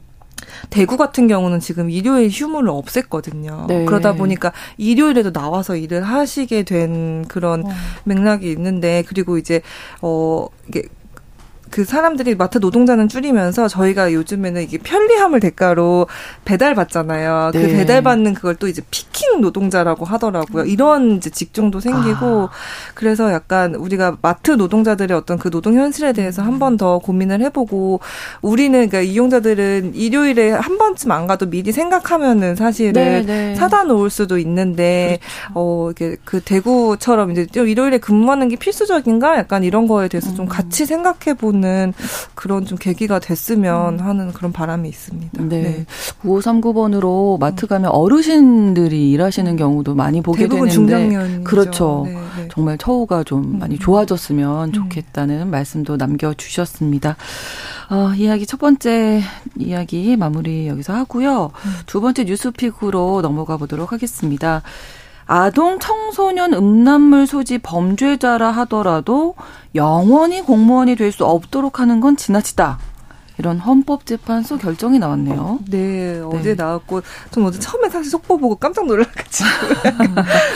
[0.71, 3.67] 대구 같은 경우는 지금 일요일 휴무를 없앴거든요.
[3.67, 3.85] 네.
[3.85, 7.71] 그러다 보니까 일요일에도 나와서 일을 하시게 된 그런 어.
[8.05, 9.63] 맥락이 있는데 그리고 이제
[10.03, 10.83] 어 이게
[11.75, 16.07] 그 사람들이 마트 노동자는 줄이면서 저희가 요즘에는 이게 편리함을 대가로
[16.45, 17.51] 배달 받잖아요.
[17.53, 17.67] 그 네.
[17.67, 20.67] 그 배달 받는 그걸 또 이제 피킹 노동자라고 하더라고요.
[20.67, 22.51] 이런 이제 직종도 생기고 아.
[22.95, 27.99] 그래서 약간 우리가 마트 노동자들의 어떤 그 노동 현실에 대해서 한 번 더 고민을 해보고
[28.41, 33.55] 우리는 그러니까 이용자들은 일요일에 한 번쯤 안 가도 미리 생각하면은 사실은 네, 네.
[33.57, 35.53] 사다 놓을 수도 있는데 그렇죠.
[35.55, 40.37] 어 이게 그 대구처럼 이제 일요일에 근무하는 게 필수적인가 약간 이런 거에 대해서 음.
[40.37, 41.95] 좀 같이 생각해 보는 있는
[42.35, 44.07] 그런 좀 계기가 됐으면 음.
[44.07, 45.43] 하는 그런 바람이 있습니다.
[45.45, 45.63] 네.
[45.63, 45.87] 네.
[46.23, 52.03] 9539번으로 마트 가면 어르신들이 일하시는 경우도 많이 보게 되는데 중장년 그렇죠.
[52.07, 52.49] 네, 네.
[52.53, 53.59] 정말 처우가 좀 음.
[53.59, 54.73] 많이 좋아졌으면 음.
[54.73, 57.17] 좋겠다는 말씀도 남겨 주셨습니다.
[57.91, 59.23] 어, 이야기 첫 번째
[59.59, 61.51] 이야기 마무리 여기서 하고요.
[61.65, 61.71] 음.
[61.87, 64.63] 두 번째 뉴스픽으로 넘어가 보도록 하겠습니다.
[65.27, 69.35] 아동 청소년 음란물 소지 범죄자라 하더라도
[69.75, 72.79] 영원히 공무원이 될 수 없도록 하는 건 지나치다.
[73.39, 75.59] 이런 헌법재판소 결정이 나왔네요.
[75.69, 76.21] 네, 네.
[76.21, 79.49] 어제 나왔고, 좀 어제 처음에 사실 속보 보고 깜짝 놀라가지고,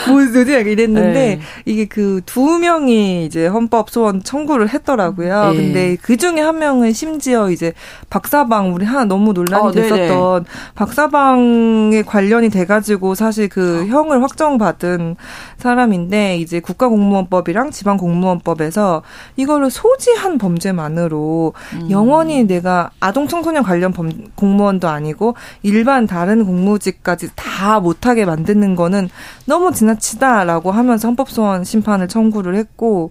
[0.13, 1.41] 뭐, 어디 이랬는데, 네.
[1.65, 5.53] 이게 그 두 명이 이제 헌법 소원 청구를 했더라고요.
[5.53, 5.57] 네.
[5.57, 7.73] 근데 그 중에 한 명은 심지어 이제
[8.11, 13.87] 박사방, 우리 하나 너무 논란이 어, 됐었던 박사방에 관련이 돼가지고 사실 그 어.
[13.87, 15.17] 형을 확정받은
[15.57, 19.03] 사람인데, 이제 국가공무원법이랑 지방공무원법에서
[19.37, 21.91] 이거를 소지한 범죄만으로 음.
[21.91, 28.77] 영원히 내가 내가 아동 청소년 관련 범, 공무원도 아니고 일반 다른 공무직까지 다 못하게 만드는
[28.77, 29.09] 거는
[29.47, 33.11] 너무 지나치다라고 하면서 헌법소원 심판을 청구를 했고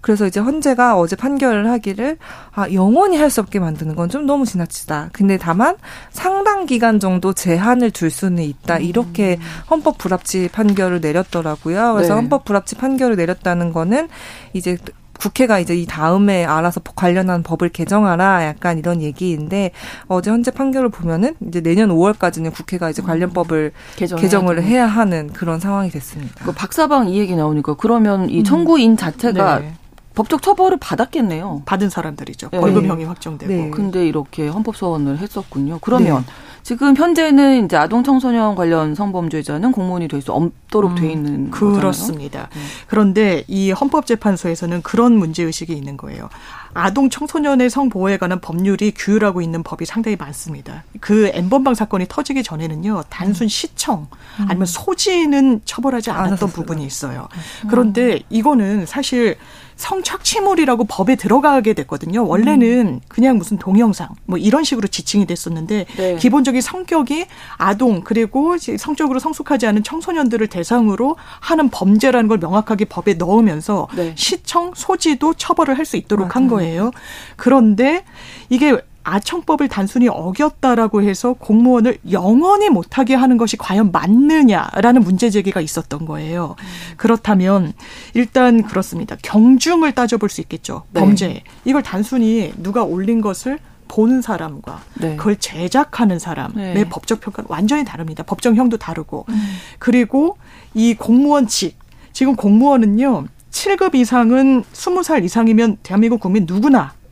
[0.00, 2.18] 그래서 이제 헌재가 어제 판결을 하기를
[2.54, 5.10] 아 영원히 할 수 없게 만드는 건 좀 너무 지나치다.
[5.12, 5.76] 근데 다만
[6.10, 8.78] 상당 기간 정도 제한을 둘 수는 있다.
[8.78, 9.44] 이렇게 음.
[9.70, 11.94] 헌법 불합치 판결을 내렸더라고요.
[11.94, 12.20] 그래서 네.
[12.20, 14.08] 헌법 불합치 판결을 내렸다는 거는
[14.52, 14.76] 이제
[15.18, 19.70] 국회가 이제 이 다음에 알아서 관련한 법을 개정하라 약간 이런 얘기인데
[20.06, 25.32] 어제 현재 판결을 보면은 이제 내년 5월까지는 국회가 이제 관련 법을 음, 개정을 해야 하는
[25.32, 26.44] 그런 상황이 됐습니다.
[26.44, 28.44] 그 박사방 이 얘기 나오니까 그러면 이 음.
[28.44, 29.74] 청구인 자체가 네.
[30.14, 31.62] 법적 처벌을 받았겠네요.
[31.64, 32.50] 받은 사람들이죠.
[32.50, 32.60] 네.
[32.60, 33.52] 벌금형이 확정되고.
[33.52, 33.70] 네.
[33.70, 35.78] 근데 이렇게 헌법 소원을 했었군요.
[35.80, 36.32] 그러면 네.
[36.64, 42.48] 지금 현재는 이제 아동 청소년 관련 성범죄자는 공무원이 될 수 없도록 음, 돼 있는 그렇습니다.
[42.54, 42.60] 네.
[42.86, 46.30] 그런데 이 헌법재판소에서는 그런 문제 의식이 있는 거예요.
[46.72, 50.82] 아동 청소년의 성보호에 관한 법률이 규율하고 있는 법이 상당히 많습니다.
[51.00, 53.48] 그 엠번방 사건이 터지기 전에는요, 단순 음.
[53.48, 54.06] 시청
[54.48, 57.28] 아니면 소지는 처벌하지 않았던 부분이 있어요.
[57.64, 57.68] 음.
[57.68, 59.36] 그런데 이거는 사실
[59.76, 62.26] 성착취물이라고 법에 들어가게 됐거든요.
[62.26, 63.00] 원래는 음.
[63.08, 66.16] 그냥 무슨 동영상 뭐 이런 식으로 지칭이 됐었는데 네.
[66.16, 73.88] 기본적인 성격이 아동 그리고 성적으로 성숙하지 않은 청소년들을 대상으로 하는 범죄라는 걸 명확하게 법에 넣으면서
[73.94, 74.12] 네.
[74.16, 76.32] 시청 소지도 처벌을 할 수 있도록 맞아요.
[76.32, 76.90] 한 거예요.
[77.36, 78.04] 그런데
[78.48, 86.06] 이게 아청법을 단순히 어겼다라고 해서 공무원을 영원히 못하게 하는 것이 과연 맞느냐라는 문제 제기가 있었던
[86.06, 86.56] 거예요.
[86.58, 86.64] 음.
[86.96, 87.74] 그렇다면
[88.14, 89.16] 일단 그렇습니다.
[89.22, 90.84] 경중을 따져볼 수 있겠죠.
[90.90, 91.00] 네.
[91.00, 91.42] 범죄.
[91.64, 95.16] 이걸 단순히 누가 올린 것을 보는 사람과 네.
[95.16, 96.88] 그걸 제작하는 사람의 네.
[96.88, 98.22] 법적 평가는 완전히 다릅니다.
[98.24, 99.26] 법정형도 다르고.
[99.28, 99.56] 음.
[99.78, 100.36] 그리고
[100.72, 101.78] 이 공무원직.
[102.12, 103.26] 지금 공무원은요.
[103.50, 107.03] 7급 이상은 20살 이상이면 대한민국 국민 누구나 음.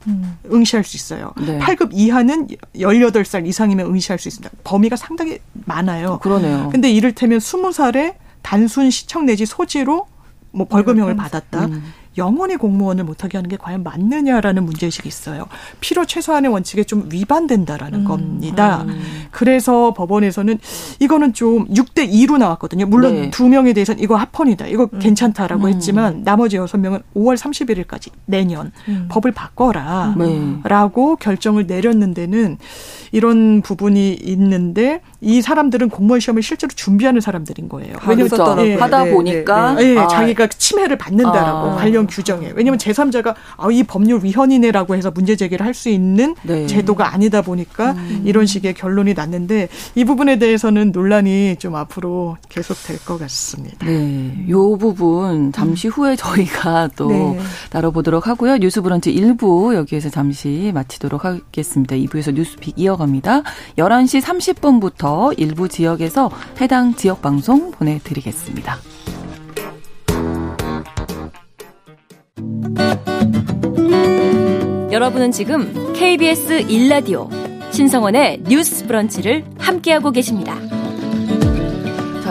[0.52, 1.32] 응시할 수 있어요.
[1.38, 1.58] 네.
[1.58, 4.50] 8급 이하는 18살 이상이면 응시할 수 있습니다.
[4.64, 6.18] 범위가 상당히 많아요.
[6.18, 6.68] 그러네요.
[6.70, 10.06] 근데 이를테면 20살에 단순 시청 내지 소지로
[10.50, 11.16] 뭐 벌금형을 음.
[11.16, 11.66] 받았다.
[11.66, 11.82] 음.
[12.18, 15.46] 영원히 공무원을 못하게 하는 게 과연 맞느냐라는 문제의식이 있어요.
[15.80, 18.84] 필요 최소한의 원칙에 좀 위반된다라는 음, 겁니다.
[18.86, 19.00] 음.
[19.30, 20.58] 그래서 법원에서는
[21.00, 22.86] 이거는 좀 6대 2로 나왔거든요.
[22.86, 23.30] 물론 네.
[23.30, 24.66] 두 명에 대해서는 이거 합헌이다.
[24.66, 24.98] 이거 음.
[24.98, 25.72] 괜찮다라고 음.
[25.72, 29.08] 했지만 나머지 여섯 명은 5월 31일까지 내년 음.
[29.10, 30.14] 법을 바꿔라.
[30.18, 30.58] 네.
[30.64, 32.58] 라고 결정을 내렸는 데는
[33.10, 37.94] 이런 부분이 있는데 이 사람들은 공무원 시험을 실제로 준비하는 사람들인 거예요.
[38.00, 38.66] 아, 왜냐면 그렇죠.
[38.66, 39.98] 예, 하다 네, 보니까 네, 네.
[40.00, 40.08] 아.
[40.08, 41.76] 자기가 침해를 받는다라고 아.
[41.76, 42.52] 관련 규정에.
[42.56, 46.66] 왜냐면 제3자가 아, 이 법률 위헌이네라고 해서 문제 제기를 할 수 있는 네.
[46.66, 48.22] 제도가 아니다 보니까 음.
[48.26, 53.86] 이런 식의 결론이 났는데 이 부분에 대해서는 논란이 좀 앞으로 계속 될 것 같습니다.
[53.86, 54.44] 네.
[54.50, 57.38] 요 부분 잠시 후에 저희가 또 네.
[57.70, 58.58] 다뤄보도록 하고요.
[58.58, 61.96] 뉴스 브런치 1부 여기에서 잠시 마치도록 하겠습니다.
[61.96, 63.42] 2부에서 뉴스픽 이어갑니다.
[63.78, 68.76] 11시 30분부터 일부 지역에서 해당 지역 방송 보내드리겠습니다.
[74.90, 77.28] 여러분은 지금 KBS 1라디오
[77.72, 80.81] 신성원의 뉴스 브런치를 함께하고 계십니다.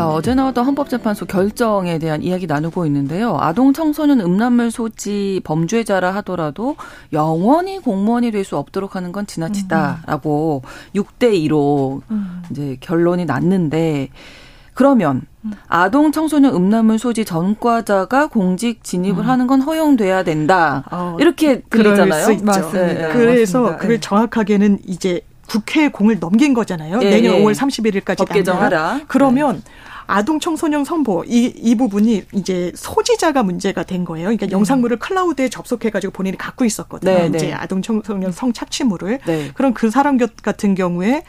[0.02, 3.38] 자, 어제 나왔던 헌법재판소 결정에 대한 이야기 나누고 있는데요.
[3.40, 6.76] 아동 청소년 음란물 소지 범죄자라 하더라도
[7.14, 11.00] 영원히 공무원이 될 수 없도록 하는 건 지나치다라고 음.
[11.00, 12.42] 6대 2로 음.
[12.50, 14.10] 이제 결론이 났는데
[14.74, 15.52] 그러면 음.
[15.68, 19.30] 아동 청소년 음란물 소지 전과자가 공직 진입을 음.
[19.30, 20.84] 하는 건 허용돼야 된다.
[20.90, 22.08] 어, 이렇게 들리잖아요.
[22.08, 22.72] 맞습니다.
[22.72, 23.78] 네, 그래서 맞습니다.
[23.78, 24.00] 그걸 네.
[24.00, 27.00] 정확하게는 이제 국회에 공을 넘긴 거잖아요.
[27.04, 27.44] 예, 내년 예.
[27.44, 29.02] 5월 31일까지 법 개정하라.
[29.08, 29.72] 그러면 네.
[30.12, 34.26] 아동 청소년 선보 이, 이 부분이 이제 소지자가 문제가 된 거예요.
[34.26, 34.52] 그러니까 네.
[34.52, 37.12] 영상물을 클라우드에 접속해가지고 본인이 갖고 있었거든요.
[37.12, 37.54] 네, 이제 네.
[37.54, 39.20] 아동 청소년 성 착취물을.
[39.26, 39.52] 네.
[39.54, 41.24] 그럼 그 사람 같은 경우에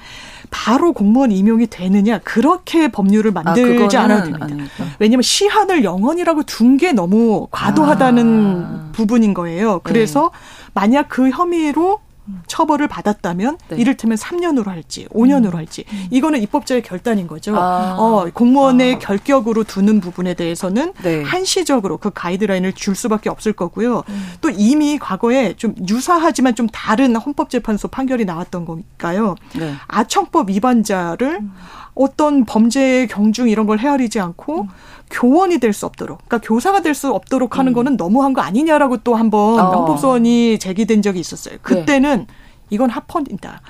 [0.51, 4.47] 바로 공무원 임용이 되느냐 그렇게 법률을 아, 만들지 아, 않아도 됩니다.
[4.47, 4.97] 아니까.
[4.99, 8.89] 왜냐하면 시한을 영원이라고 둔 게 너무 과도하다는 아.
[8.93, 9.81] 부분인 거예요.
[9.85, 10.71] 그래서 네.
[10.75, 12.01] 만약 그 혐의로
[12.47, 13.77] 처벌을 받았다면 네.
[13.77, 15.57] 이를테면 3년으로 할지 5년으로 음.
[15.57, 16.07] 할지 음.
[16.11, 17.57] 이거는 입법자의 결단인 거죠.
[17.57, 17.97] 아.
[17.99, 18.99] 어, 공무원의 아.
[18.99, 21.23] 결격으로 두는 부분에 대해서는 네.
[21.23, 24.05] 한시적으로 그 가이드라인을 줄 수밖에 없을 거고요.
[24.09, 24.33] 음.
[24.41, 29.35] 또 이미 과거에 좀 유사하지만 좀 다른 헌법재판소 판결이 나왔던 거니까요.
[29.59, 29.75] 네.
[29.89, 31.53] 아청법 위반자를 음.
[31.95, 34.69] 어떤 범죄의 경중 이런 걸 헤아리지 않고 음.
[35.13, 37.75] 교원이 될 수 없도록, 그러니까 교사가 될 수 없도록 하는 음.
[37.75, 39.71] 거는 너무한 거 아니냐라고 또 한번 어.
[39.71, 41.55] 헌법소원이 제기된 적이 있었어요.
[41.55, 41.61] 네.
[41.63, 42.35] 그때는 네.
[42.71, 43.61] 이건 합헌이다.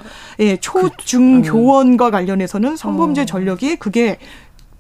[0.41, 3.25] 예, 초중 교원과 관련해서는 성범죄 어.
[3.25, 4.19] 전력이 그게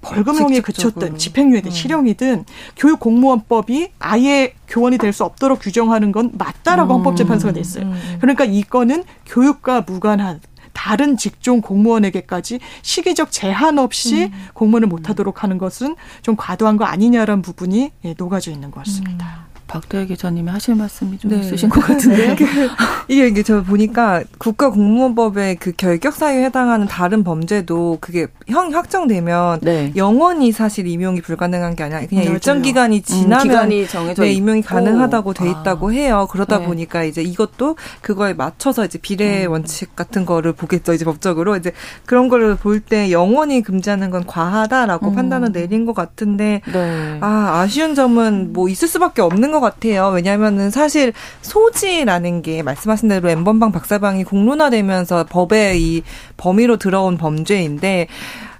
[0.01, 1.75] 벌금형에 그쳤든 집행유예든 음.
[1.75, 2.45] 실형이든
[2.77, 6.97] 교육 공무원법이 아예 교원이 될 수 없도록 규정하는 건 맞다라고 음.
[6.99, 7.85] 헌법재판소가 냈어요.
[7.85, 8.17] 음.
[8.21, 10.41] 그러니까 이거는 교육과 무관한
[10.73, 14.33] 다른 직종 공무원에게까지 시기적 제한 없이 음.
[14.55, 19.47] 공무원을 못하도록 하는 것은 좀 과도한 거 아니냐라는 부분이 예, 녹아져 있는 것 같습니다.
[19.49, 19.52] 음.
[19.67, 21.41] 박도혜 기자님이 하실 말씀이 좀 네.
[21.41, 22.37] 있으신 것 같은데요.
[22.37, 22.45] 그,
[23.09, 29.93] 이게 이게 저 보니까 국가공무원법의 그 결격 사유에 해당하는 다른 범죄도 그게 형 확정되면 네.
[29.97, 32.35] 영원히 사실 임용이 불가능한 게 아니라 그냥 맞아요.
[32.35, 35.61] 일정 기간이 음, 지나면 음, 기간이 정해져 네, 임용이 가능하다고 돼 아.
[35.61, 35.93] 있다고 아.
[35.93, 36.29] 해요.
[36.31, 36.67] 그러다 네.
[36.67, 39.53] 보니까 이제 이것도 그거에 맞춰서 이제 비례 음.
[39.53, 40.93] 원칙 같은 거를 보겠죠.
[40.93, 41.73] 이제 법적으로 이제
[42.05, 45.15] 그런 거를 볼 때 영원히 금지하는 건 과하다라고 음.
[45.15, 47.19] 판단을 내린 것 같은데 네.
[47.21, 50.09] 아 아쉬운 점은 뭐 있을 수밖에 없는 것 같아요.
[50.09, 51.13] 왜냐하면은 사실
[51.43, 56.03] 소지라는 게 말씀하신 대로 엠번방 박사방이 공론화되면서 법의 이
[56.37, 58.09] 범위로 들어온 범죄인데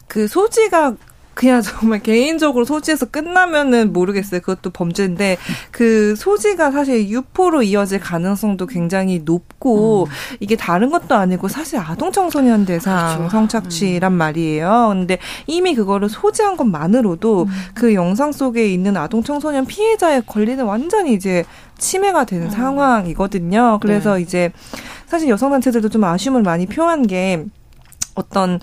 [0.07, 0.95] 그 소지가
[1.35, 4.41] 그냥 정말 개인적으로 소지해서 끝나면은 모르겠어요.
[4.41, 5.39] 그것도 범죄인데
[5.71, 10.11] 그 소지가 사실 유포로 이어질 가능성도 굉장히 높고 음.
[10.41, 13.31] 이게 다른 것도 아니고 사실 아동 청소년 대상 그렇죠.
[13.31, 14.17] 성착취란 음.
[14.17, 14.89] 말이에요.
[14.93, 17.49] 근데 이미 그거를 소지한 것만으로도 음.
[17.75, 21.45] 그 영상 속에 있는 아동 청소년 피해자의 권리는 완전히 이제
[21.79, 22.51] 침해가 되는 음.
[22.51, 23.79] 상황이거든요.
[23.81, 24.23] 그래서 네.
[24.23, 24.53] 이제
[25.07, 27.45] 사실 여성 단체들도 좀 아쉬움을 많이 표한 게
[28.15, 28.61] 어떤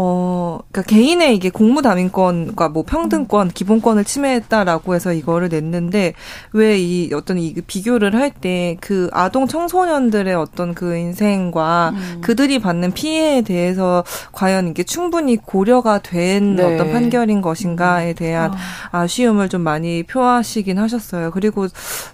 [0.00, 6.14] 어, 그니까 개인의 이게 공무담임권과 뭐 평등권, 기본권을 침해했다라고 해서 이거를 냈는데
[6.52, 12.20] 왜 이 어떤 이 비교를 할 때 그 아동 청소년들의 어떤 그 인생과 음.
[12.22, 16.62] 그들이 받는 피해에 대해서 과연 이게 충분히 고려가 된 네.
[16.62, 18.56] 어떤 판결인 것인가에 대한 어.
[18.92, 21.32] 아쉬움을 좀 많이 표하시긴 하셨어요.
[21.32, 21.66] 그리고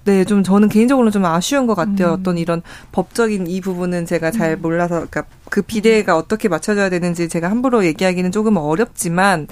[0.04, 2.08] 네, 좀 저는 개인적으로 좀 아쉬운 것 같아요.
[2.14, 2.20] 음.
[2.20, 4.62] 어떤 이런 법적인 이 부분은 제가 잘 음.
[4.62, 9.46] 몰라서 그러니까 그 비대가 어떻게 맞춰져야 되는지 제가 함부로 얘기하기는 조금 어렵지만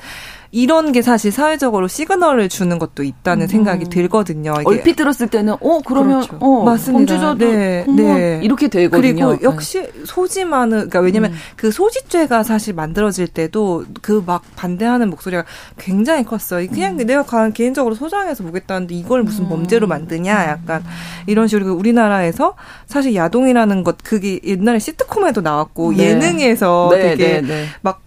[0.53, 3.49] 이런 게 사실 사회적으로 시그널을 주는 것도 있다는 음.
[3.49, 4.55] 생각이 들거든요.
[4.65, 6.39] 얼핏 들었을 때는 어 그러면 그렇죠.
[6.41, 7.15] 어 맞습니다.
[7.15, 8.41] 범죄자도 네, 네.
[8.43, 9.01] 이렇게 되거든요.
[9.01, 11.37] 그리고 역시 소지만은 그러니까 왜냐면 음.
[11.57, 15.45] 그 소지죄가 사실 만들어질 때도 그 막 반대하는 목소리가
[15.79, 16.69] 굉장히 컸어요.
[16.69, 17.07] 그냥 음.
[17.07, 19.49] 내가 개인적으로 소장해서 보겠다는데 이걸 무슨 음.
[19.49, 20.85] 범죄로 만드냐 약간
[21.27, 22.55] 이런 식으로 우리나라에서
[22.87, 26.11] 사실 야동이라는 것 그게 옛날에 시트콤에도 나왔고 네.
[26.11, 27.67] 예능에서 네, 되게 네, 네.
[27.81, 28.01] 막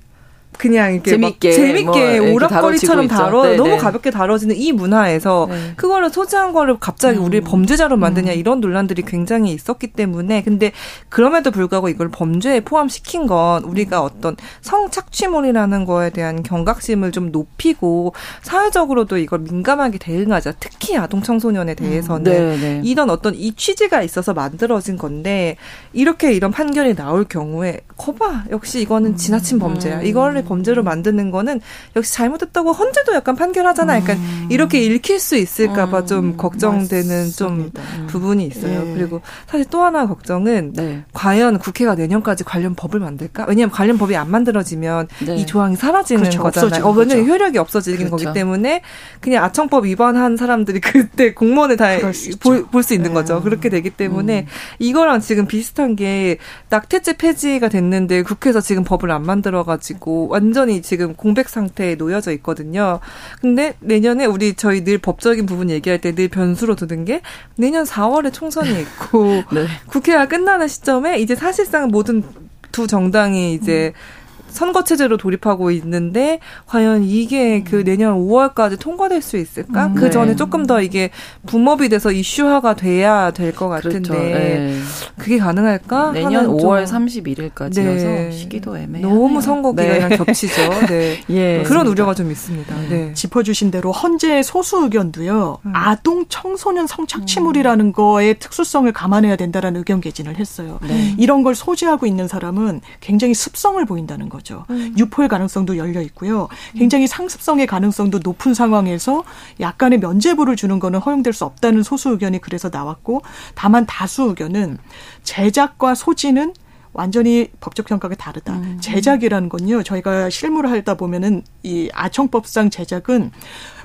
[0.58, 3.78] 그냥 이렇게 재밌게 재밌게 뭐 오락거리처럼 다뤄 네, 너무 네.
[3.78, 5.74] 가볍게 다뤄지는 이 문화에서 네.
[5.76, 7.26] 그거를 소지한 거를 갑자기 음.
[7.26, 8.38] 우리를 범죄자로 만드냐 음.
[8.38, 10.72] 이런 논란들이 굉장히 있었기 때문에 근데
[11.10, 19.18] 그럼에도 불구하고 이걸 범죄에 포함시킨 건 우리가 어떤 성착취물이라는 거에 대한 경각심을 좀 높이고 사회적으로도
[19.18, 22.60] 이걸 민감하게 대응하자 특히 아동 청소년에 대해서는 음.
[22.62, 25.58] 네, 이런 어떤 이 취지가 있어서 만들어진 건데
[25.94, 31.60] 이렇게 이런 판결이 나올 경우에 거봐 역시 이거는 지나친 범죄야 이거를 범죄로 만드는 거는
[31.95, 33.95] 역시 잘못했다고 헌재도 약간 판결하잖아.
[33.97, 34.47] 약간 음.
[34.49, 36.05] 이렇게 읽힐 수 있을까봐 음.
[36.05, 37.38] 좀 걱정되는 맞습니다.
[37.38, 38.08] 좀 음.
[38.08, 38.84] 부분이 있어요.
[38.84, 38.93] 네.
[38.95, 41.03] 그리고 사실 또 하나 걱정은 네.
[41.13, 43.45] 과연 국회가 내년까지 관련 법을 만들까?
[43.47, 45.36] 왜냐하면 관련 법이 안 만들어지면 네.
[45.36, 46.43] 이 조항이 사라지는 그렇죠.
[46.43, 46.86] 거잖아요.
[46.86, 48.12] 어, 왜냐면 효력이 없어지는 그렇죠.
[48.12, 48.81] 거기 때문에
[49.19, 53.36] 그냥 아청법 위반한 사람들이 그때 공무원에 다볼수 있는 거죠.
[53.36, 53.41] 네.
[53.43, 54.45] 그렇게 되기 때문에 음.
[54.79, 56.38] 이거랑 지금 비슷한 게
[56.69, 63.00] 낙태죄 폐지가 됐는데 국회에서 지금 법을 안 만들어가지고 완전히 지금 공백 상태에 놓여져 있거든요.
[63.41, 67.21] 근데 내년에 우리 저희 늘 법적인 부분 얘기할 때 늘 변수로 두는 게
[67.56, 69.67] 내년 4월에 총선이 있고 네.
[69.88, 72.24] 국회가 끝나는 시점에 이제 사실상 모든
[72.71, 74.25] 두 정당이 이제 음.
[74.56, 79.88] 선거 체제로 돌입하고 있는데 과연 이게 그 내년 5월까지 통과될 수 있을까?
[79.88, 80.36] 음, 그 전에 네.
[80.36, 81.10] 조금 더 이게
[81.46, 84.13] 붐업이 돼서 이슈화가 돼야 될 것 같은데 그렇죠.
[84.13, 84.80] 네.
[85.18, 86.12] 그게 가능할까?
[86.13, 88.32] 내년 5월 31일까지여서 네.
[88.32, 89.04] 시기도 애매해.
[89.06, 90.18] 너무 선거 기간이랑 네.
[90.18, 90.70] 겹치죠.
[90.88, 91.20] 네.
[91.30, 92.76] 예, 그런 우려가 좀 있습니다.
[92.82, 92.88] 네.
[92.89, 93.13] 네.
[93.13, 95.60] 짚어주신 대로 헌재 소수 의견도요.
[95.65, 95.72] 음.
[95.74, 97.91] 아동 청소년 성착취물이라는 음.
[97.94, 100.80] 거의 특수성을 감안해야 된다라는 의견 개진을 했어요.
[101.18, 104.44] 이런 걸 소지하고 있는 사람은 굉장히 습성을 보인다는 거죠.
[104.45, 104.65] 거죠.
[104.69, 104.93] 음.
[104.97, 106.47] 유포의 가능성도 열려 있고요.
[106.73, 109.23] 굉장히 상습성의 가능성도 높은 상황에서
[109.60, 113.23] 약간의 면죄부를 주는 거는 허용될 수 없다는 소수 의견이 그래서 나왔고
[113.55, 114.77] 다만 다수 의견은
[115.23, 116.53] 제작과 소지는
[116.93, 118.53] 완전히 법적 평가가 다르다.
[118.53, 118.77] 음.
[118.79, 119.84] 제작이라는 건요.
[119.84, 123.31] 저희가 실무를 하다 보면은 이 아청법상 제작은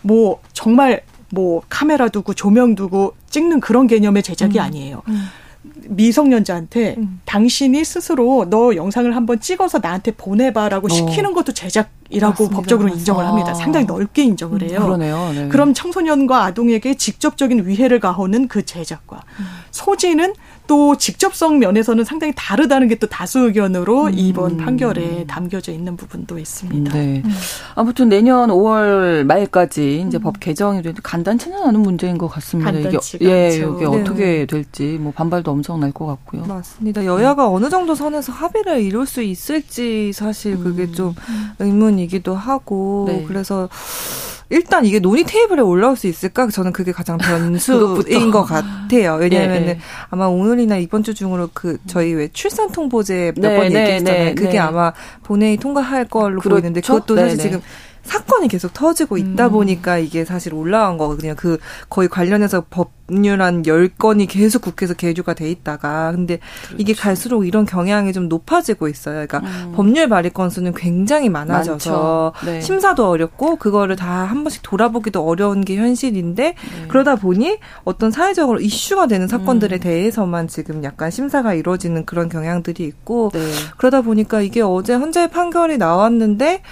[0.02, 4.64] 뭐 정말 뭐 카메라 두고 조명 두고 찍는 그런 개념의 제작이 음.
[4.64, 5.02] 아니에요.
[5.08, 5.24] 음.
[5.88, 7.20] 미성년자한테 음.
[7.24, 10.88] 당신이 스스로 너 영상을 한번 찍어서 나한테 보내봐라고 어.
[10.90, 12.56] 시키는 것도 제작이라고 맞습니다.
[12.56, 13.54] 법적으로 인정을 합니다.
[13.54, 14.78] 상당히 넓게 인정을 해요.
[14.80, 15.32] 음, 그러네요.
[15.34, 15.48] 네.
[15.48, 19.44] 그럼 청소년과 아동에게 직접적인 위해를 가하는 그 제작과 음.
[19.70, 20.34] 소지는
[20.70, 24.12] 또 직접성 면에서는 상당히 다르다는 게 또 다수 의견으로 음.
[24.14, 26.92] 이번 판결에 담겨져 있는 부분도 있습니다.
[26.92, 27.22] 네.
[27.24, 27.30] 음.
[27.74, 30.20] 아무튼 내년 5월 말까지 이제 음.
[30.20, 32.70] 법 개정이 돼도 간단치는 않은 문제인 것 같습니다.
[32.72, 33.86] 이게 예, 이게 네.
[33.86, 36.44] 어떻게 될지 뭐 반발도 엄청 날 것 같고요.
[36.44, 37.04] 맞습니다.
[37.04, 37.54] 여야가 음.
[37.54, 40.92] 어느 정도 선에서 합의를 이룰 수 있을지 사실 그게 음.
[40.92, 41.14] 좀
[41.58, 43.24] 의문이기도 하고 네.
[43.26, 43.68] 그래서
[44.52, 46.48] 일단 이게 논의 테이블에 올라올 수 있을까?
[46.48, 49.14] 저는 그게 가장 변수인 것 같아요.
[49.20, 49.78] 왜냐하면 네, 네.
[50.10, 54.24] 아마 오늘 이나 이번 주 중으로 그 저희 왜 출산 통보제 몇번 네, 네, 얘기했잖아요.
[54.24, 54.92] 네, 그게 아마
[55.22, 56.50] 본회의 통과할 걸로 그렇죠?
[56.50, 57.60] 보이는데 그것도 사실 지금
[58.02, 59.52] 사건이 계속 터지고 있다 음.
[59.52, 61.34] 보니까 이게 사실 올라간 거거든요.
[61.36, 61.58] 그
[61.88, 66.76] 거의 관련해서 법률한 10건이 계속 국회에서 계류가 돼 있다가 근데 그렇죠.
[66.78, 69.26] 이게 갈수록 이런 경향이 좀 높아지고 있어요.
[69.26, 69.72] 그러니까 음.
[69.74, 72.60] 법률 발의 건수는 굉장히 많아져서 네.
[72.60, 76.54] 심사도 어렵고 그거를 다 한 번씩 돌아보기도 어려운 게 현실인데 네.
[76.88, 79.80] 그러다 보니 어떤 사회적으로 이슈가 되는 사건들에 음.
[79.80, 83.40] 대해서만 지금 약간 심사가 이루어지는 그런 경향들이 있고 네.
[83.76, 86.62] 그러다 보니까 이게 어제 헌재 판결이 나왔는데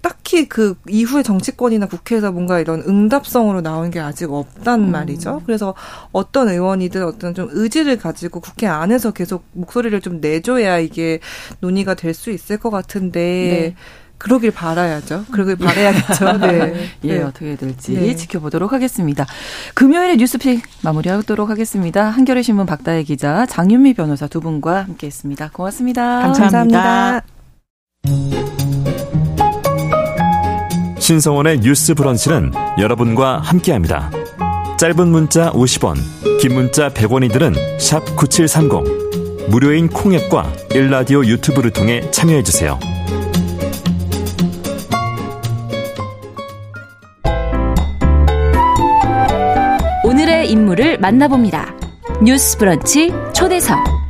[0.00, 4.90] 딱히 그 이후에 정치권이나 국회에서 뭔가 이런 응답성으로 나온 게 아직 없단 음.
[4.90, 5.42] 말이죠.
[5.44, 5.74] 그래서
[6.12, 11.18] 어떤 의원이든 어떤 좀 의지를 가지고 국회 안에서 계속 목소리를 좀 내줘야 이게
[11.60, 13.74] 논의가 될 수 있을 것 같은데 네.
[14.18, 15.24] 그러길 바라야죠.
[15.32, 16.36] 그러길 바라야겠죠.
[16.46, 16.74] 네.
[17.04, 17.22] 예, 네.
[17.22, 18.14] 어떻게 될지 네.
[18.14, 19.26] 지켜보도록 하겠습니다.
[19.74, 22.04] 금요일에 뉴스픽 마무리하도록 하겠습니다.
[22.04, 25.50] 한겨레 신문 박다혜 기자, 장윤미 변호사 두 분과 함께했습니다.
[25.52, 26.20] 고맙습니다.
[26.20, 27.22] 감사합니다.
[28.04, 28.61] 감사합니다.
[31.02, 34.08] 신성원의 뉴스 브런치는 여러분과 함께합니다.
[34.78, 35.96] 짧은 문자 50원,
[36.40, 37.54] 긴 문자 100원이들은
[38.14, 39.50] 9730.
[39.50, 42.78] 무료인 콩앱과 일라디오 유튜브를 통해 참여해주세요.
[50.04, 51.74] 오늘의 인물을 만나봅니다.
[52.22, 54.01] 뉴스 브런치 초대석.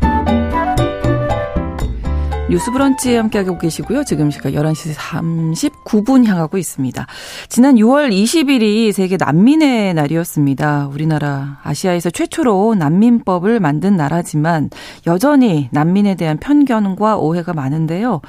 [2.52, 4.04] 뉴스 브런치에 함께하고 계시고요.
[4.04, 7.06] 지금 시각 11시 39분 향하고 있습니다.
[7.48, 10.88] 지난 6월 20일이 세계 난민의 날이었습니다.
[10.88, 14.68] 우리나라 아시아에서 최초로 난민법을 만든 나라지만
[15.06, 18.20] 여전히 난민에 대한 편견과 오해가 많은데요.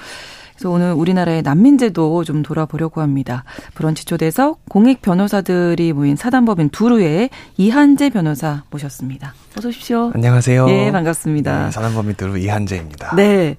[0.56, 3.44] 그래서 오늘 우리나라의 난민제도 좀 돌아보려고 합니다.
[3.74, 9.34] 브런치 초대석 공익 변호사들이 모인 사단법인 두루의 이한재 변호사 모셨습니다.
[9.58, 10.12] 어서 오십시오.
[10.16, 10.70] 안녕하세요.
[10.70, 11.66] 예, 반갑습니다.
[11.66, 13.18] 네, 사단법인 두루 이한재입니다.
[13.18, 13.58] 네.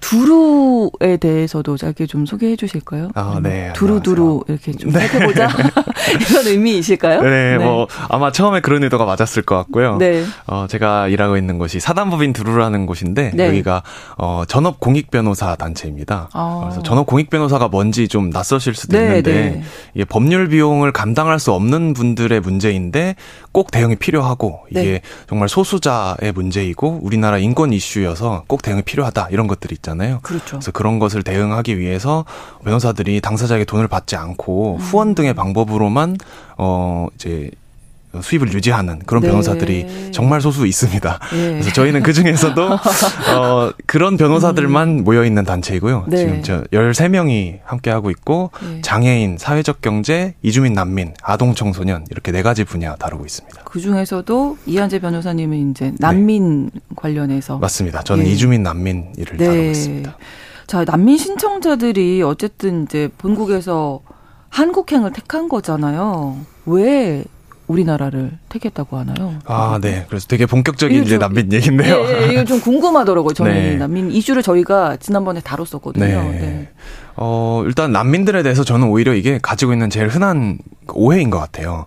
[0.00, 3.10] 두루에 대해서도 짧게 좀 소개해 주실까요?
[3.14, 3.72] 아, 네.
[3.74, 5.48] 두루두루 이렇게 좀 살펴보자.
[6.30, 7.22] 이런 의미이실까요?
[7.22, 9.96] 네, 네, 뭐 아마 처음에 그런 의도가 맞았을 것 같고요.
[9.96, 10.24] 네.
[10.46, 13.48] 어, 제가 일하고 있는 곳이 사단법인 두루라는 곳인데 네.
[13.48, 13.82] 여기가
[14.16, 16.30] 어, 전업 공익 변호사 단체입니다.
[16.32, 16.60] 아.
[16.62, 19.62] 그래서 전업 공익 변호사가 뭔지 좀 낯서실 수도 네, 있는데 네.
[19.94, 23.16] 이게 법률 비용을 감당할 수 없는 분들의 문제인데
[23.52, 25.00] 꼭 대응이 필요하고 이게 네.
[25.28, 30.20] 정말 소수자의 문제이고 우리나라 인권 이슈여서 꼭 대응이 필요하다 이런 것들이 있 잖아요.
[30.22, 30.58] 그렇죠.
[30.58, 32.24] 그래서 그런 것을 대응하기 위해서
[32.64, 34.78] 변호사들이 당사자에게 돈을 받지 않고 음.
[34.78, 36.16] 후원 등의 방법으로만
[36.58, 37.50] 어 이제
[38.22, 39.28] 수입을 유지하는 그런 네.
[39.28, 41.18] 변호사들이 정말 소수 있습니다.
[41.32, 41.50] 네.
[41.50, 42.68] 그래서 저희는 그 중에서도
[43.36, 45.04] 어 그런 변호사들만 음.
[45.04, 46.06] 모여 있는 단체이고요.
[46.08, 46.16] 네.
[46.16, 48.80] 지금 저 13명이 함께 하고 있고 네.
[48.82, 53.62] 장애인, 사회적 경제, 이주민 난민, 아동 청소년 이렇게 네 가지 분야 다루고 있습니다.
[53.64, 56.80] 그 중에서도 이한재 변호사님은 이제 난민 네.
[56.96, 58.02] 관련해서 맞습니다.
[58.02, 58.30] 저는 예.
[58.30, 59.46] 이주민 난민 일을 네.
[59.46, 60.16] 다루고 있습니다.
[60.66, 64.02] 자, 난민 신청자들이 어쨌든 이제 본국에서
[64.50, 66.36] 한국행을 택한 거잖아요.
[66.66, 67.24] 왜
[67.68, 69.34] 우리나라를 택했다고 하나요?
[69.44, 70.06] 아, 네.
[70.08, 71.96] 그래서 되게 본격적인 이제 난민 얘기인데요.
[71.96, 73.34] 예, 예, 이거 좀 궁금하더라고요.
[73.34, 73.76] 저는 네.
[73.76, 76.06] 난민 이슈를 저희가 지난번에 다뤘었거든요.
[76.06, 76.38] 네.
[76.38, 76.68] 네.
[77.16, 80.58] 어, 일단 난민들에 대해서 저는 오히려 이게 가지고 있는 제일 흔한
[80.94, 81.84] 오해인 것 같아요.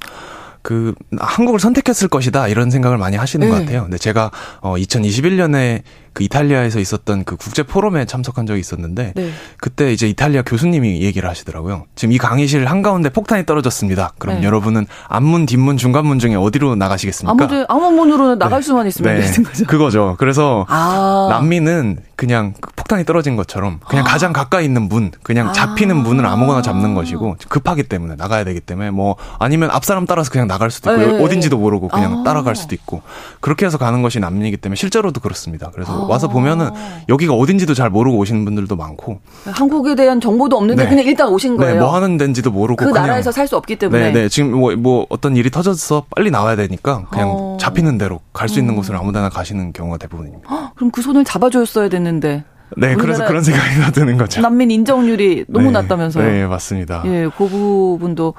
[0.62, 3.52] 그 한국을 선택했을 것이다 이런 생각을 많이 하시는 네.
[3.52, 3.84] 것 같아요.
[3.84, 4.30] 근데 제가
[4.62, 5.82] 어 2021년에
[6.14, 9.32] 그 이탈리아에서 있었던 그 국제 포럼에 참석한 적이 있었는데 네.
[9.58, 11.86] 그때 이제 이탈리아 교수님이 얘기를 하시더라고요.
[11.96, 14.14] 지금 이 강의실 한가운데 폭탄이 떨어졌습니다.
[14.18, 14.46] 그럼 네.
[14.46, 17.46] 여러분은 앞문, 뒷문, 중간문 중에 어디로 나가시겠습니까?
[17.46, 18.66] 아무 아무 문으로 나갈 네.
[18.66, 19.22] 수만 있으면 네.
[19.22, 19.66] 되는 거죠.
[19.66, 20.16] 그거죠.
[20.20, 21.28] 그래서 아.
[21.30, 24.10] 난민은 그냥 그 폭탄이 떨어진 것처럼 그냥 아.
[24.10, 25.52] 가장 가까이 있는 문, 그냥 아.
[25.54, 26.00] 잡히는 아.
[26.02, 30.48] 문을 아무거나 잡는 것이고 급하기 때문에 나가야 되기 때문에 뭐 아니면 앞 사람 따라서 그냥
[30.48, 31.24] 나갈 수도 있고 네.
[31.24, 32.24] 어딘지도 모르고 그냥 아.
[32.24, 33.02] 따라갈 수도 있고
[33.40, 35.72] 그렇게 해서 가는 것이 난민이기 때문에 실제로도 그렇습니다.
[35.74, 36.70] 그래서 와서 보면은
[37.10, 40.90] 여기가 어딘지도 잘 모르고 오시는 분들도 많고 한국에 대한 정보도 없는데 네.
[40.90, 41.74] 그냥 일단 오신 거예요.
[41.74, 44.12] 네, 뭐 하는 데인지도 모르고 그 나라에서 살 수 없기 때문에.
[44.12, 44.30] 네, 네.
[44.30, 47.58] 지금 뭐, 뭐 어떤 일이 터져서 빨리 나와야 되니까 그냥 어.
[47.60, 48.78] 잡히는 대로 갈 수 있는 음.
[48.78, 50.74] 곳을 아무데나 가시는 경우가 대부분입니다.
[50.76, 52.44] 그럼 그 손을 잡아줬어야 됐는데.
[52.78, 54.40] 네, 그래서 그런 생각이 드는 거죠.
[54.42, 56.26] 난민 인정률이 너무 네, 낮다면서요?
[56.26, 57.04] 네, 맞습니다.
[57.06, 58.34] 예, 그 부분도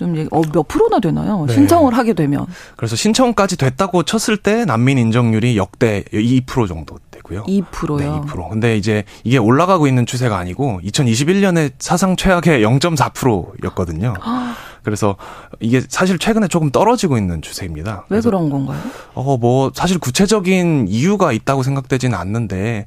[0.00, 1.44] 좀 얘기, 어, 몇 프로나 되나요?
[1.46, 1.52] 네.
[1.52, 2.46] 신청을 하게 되면.
[2.76, 7.44] 그래서 신청까지 됐다고 쳤을 때 난민 인정률이 역대 2% 정도 되고요.
[7.44, 7.96] 2%요?
[7.98, 8.48] 네, 2%.
[8.48, 14.14] 근데 이제 이게 올라가고 있는 추세가 아니고 2021년에 사상 최악의 0.4%였거든요.
[14.82, 15.16] 그래서
[15.60, 18.06] 이게 사실 최근에 조금 떨어지고 있는 추세입니다.
[18.08, 18.80] 왜 그런 건가요?
[19.12, 22.86] 어, 뭐 사실 구체적인 이유가 있다고 생각되지는 않는데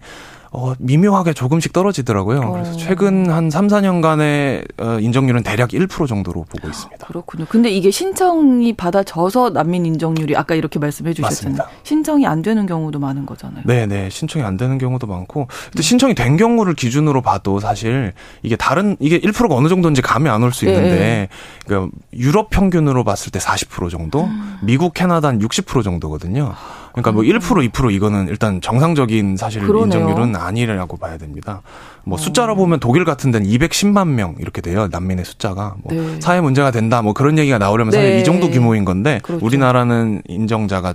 [0.55, 2.39] 어, 미묘하게 조금씩 떨어지더라고요.
[2.41, 2.51] 어.
[2.51, 7.07] 그래서 최근 한 3, 4년간의 어, 인정률은 대략 1% 정도로 보고 있습니다.
[7.07, 7.45] 그렇군요.
[7.49, 11.57] 근데 이게 신청이 받아져서 난민 인정률이 아까 이렇게 말씀해 주셨잖아요.
[11.81, 13.63] 신청이 안 되는 경우도 많은 거잖아요.
[13.65, 14.09] 네, 네.
[14.11, 15.47] 신청이 안 되는 경우도 많고.
[15.47, 15.81] 근데 네.
[15.81, 20.53] 신청이 된 경우를 기준으로 봐도 사실 이게 다른 이게 1%가 어느 정도인지 감이 안 올
[20.53, 21.29] 수 있는데 네.
[21.65, 24.57] 그러니까 유럽 평균으로 봤을 때 40% 정도, 음.
[24.61, 26.53] 미국, 캐나다는 60% 정도거든요.
[26.93, 27.39] 그러니까 뭐 1%,
[27.71, 29.99] 2% 이거는 일단 정상적인 사실 그러네요.
[30.01, 31.61] 인정률은 아니라고 봐야 됩니다.
[32.03, 34.87] 뭐 숫자로 보면 독일 같은 데는 210만 명 이렇게 돼요.
[34.91, 35.75] 난민의 숫자가.
[35.83, 36.19] 뭐 네.
[36.21, 37.97] 사회 문제가 된다 뭐 그런 얘기가 나오려면 네.
[37.97, 39.43] 사실 이 정도 규모인 건데 그렇죠.
[39.45, 40.93] 우리나라는 인정자가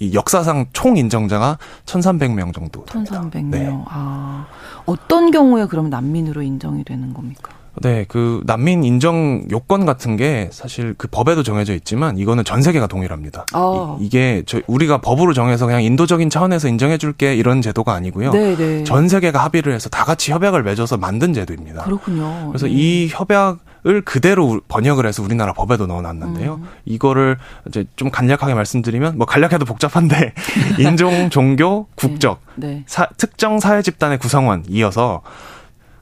[0.00, 3.20] 이 역사상 총 인정자가 1,300명 정도 됩니다.
[3.20, 3.50] 1,300명.
[3.50, 3.84] 네.
[3.88, 4.46] 아.
[4.86, 7.52] 어떤 경우에 그럼 난민으로 인정이 되는 겁니까?
[7.82, 12.86] 네, 그 난민 인정 요건 같은 게 사실 그 법에도 정해져 있지만 이거는 전 세계가
[12.86, 13.46] 동일합니다.
[13.52, 13.96] 아.
[14.00, 18.30] 이, 게 저, 우리가 법으로 정해서 그냥 인도적인 차원에서 인정해줄게 이런 제도가 아니고요.
[18.30, 18.56] 네네.
[18.56, 18.84] 네.
[18.84, 21.84] 전 세계가 합의를 해서 다 같이 협약을 맺어서 만든 제도입니다.
[21.84, 22.48] 그렇군요.
[22.48, 22.72] 그래서 네.
[22.72, 26.54] 이 협약 을 그대로 번역을 해서 우리나라 법에도 넣어놨는데요.
[26.56, 26.68] 음.
[26.84, 30.34] 이거를 이제 좀 간략하게 말씀드리면 뭐 간략해도 복잡한데
[30.80, 32.66] 인종, 종교, 국적, 네.
[32.66, 32.84] 네.
[32.88, 35.22] 사, 특정 사회 집단의 구성원 이어서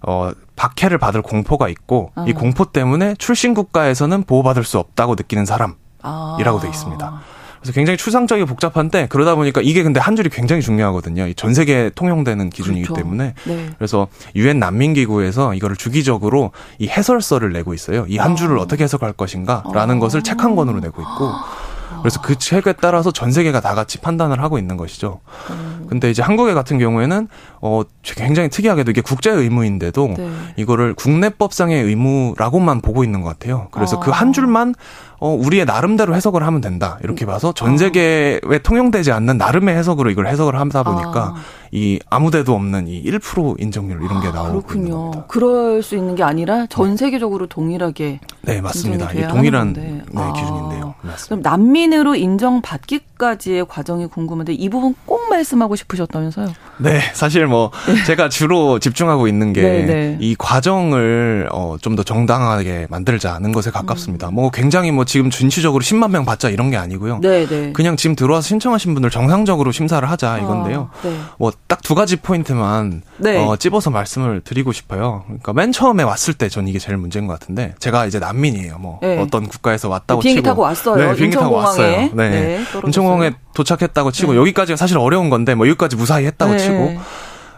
[0.01, 2.25] 어, 박해를 받을 공포가 있고 아.
[2.27, 6.61] 이 공포 때문에 출신 국가에서는 보호받을 수 없다고 느끼는 사람이라고 아.
[6.61, 7.21] 돼 있습니다.
[7.61, 11.33] 그래서 굉장히 추상적이고 복잡한데 그러다 보니까 이게 근데 한 줄이 굉장히 중요하거든요.
[11.35, 13.03] 전 세계에 통용되는 기준이기 그렇죠.
[13.03, 13.71] 때문에 네.
[13.77, 18.07] 그래서 유엔 난민기구에서 이거를 주기적으로 이 해설서를 내고 있어요.
[18.09, 18.63] 이한 줄을 아.
[18.63, 19.99] 어떻게 해석할 것인가라는 아.
[19.99, 21.31] 것을 책 한 권으로 내고 있고
[22.01, 25.21] 그래서 그 책에 따라서 전 세계가 다 같이 판단을 하고 있는 것이죠.
[25.51, 25.87] 음.
[25.89, 27.29] 근데 이제 한국의 같은 경우에는
[27.61, 30.31] 어 굉장히 특이하게도 이게 국제 의무인데도 네.
[30.57, 33.69] 이거를 국내법상의 의무라고만 보고 있는 것 같아요.
[33.71, 34.13] 그래서 그 아.
[34.13, 34.75] 그한 줄만
[35.19, 36.99] 어, 우리의 나름대로 해석을 하면 된다.
[37.03, 37.77] 이렇게 봐서 전 아.
[37.77, 41.43] 세계에 통용되지 않는 나름의 해석으로 이걸 해석을 하다 보니까 아.
[41.73, 45.11] 이 아무데도 없는 이 1% 인정률 이런 게 아, 나오고 그렇군요.
[45.11, 45.25] 겁니다.
[45.29, 46.97] 그럴 수 있는 게 아니라 전 네.
[46.97, 49.13] 세계적으로 동일하게 네 맞습니다.
[49.13, 50.33] 이 동일한 네, 아.
[50.33, 50.95] 기준인데요.
[51.03, 51.27] 맞습니다.
[51.29, 56.49] 그럼 난민으로 인정받기까지의 과정이 궁금한데 이 부분 꼭 말씀하고 싶으셨다면서요?
[56.79, 58.05] 네, 사실 뭐 네.
[58.05, 60.35] 제가 주로 집중하고 있는 게이 네, 네.
[60.39, 64.29] 과정을 어, 좀 더 정당하게 만들자는 것에 가깝습니다.
[64.29, 64.35] 음.
[64.35, 67.21] 뭐 굉장히 뭐 지금 전시적으로 10만 명 받자 이런 게 아니고요.
[67.23, 67.73] 네 네.
[67.73, 70.91] 그냥 지금 들어와서 신청하신 분들 정상적으로 심사를 하자 이건데요.
[70.93, 71.17] 아, 네.
[71.39, 73.39] 뭐딱 두 가지 포인트만 네.
[73.45, 75.23] 어, 찝어서 말씀을 드리고 싶어요.
[75.27, 78.79] 그러니까 맨 처음에 왔을 때 전 이게 제일 문제인 것 같은데 제가 이제 난민이에요.
[78.79, 79.19] 뭐 네.
[79.21, 80.97] 어떤 국가에서 왔다고 비행기 치고 타고 왔어요.
[80.97, 81.91] 네, 비행기 타고 왔어요.
[81.91, 82.11] 네.
[82.15, 84.39] 네 인천공항에 도착했다고 치고 네.
[84.39, 86.59] 여기까지가 사실 어려운 건데 뭐 여기까지 무사히 했다고 네.
[86.59, 86.97] 치고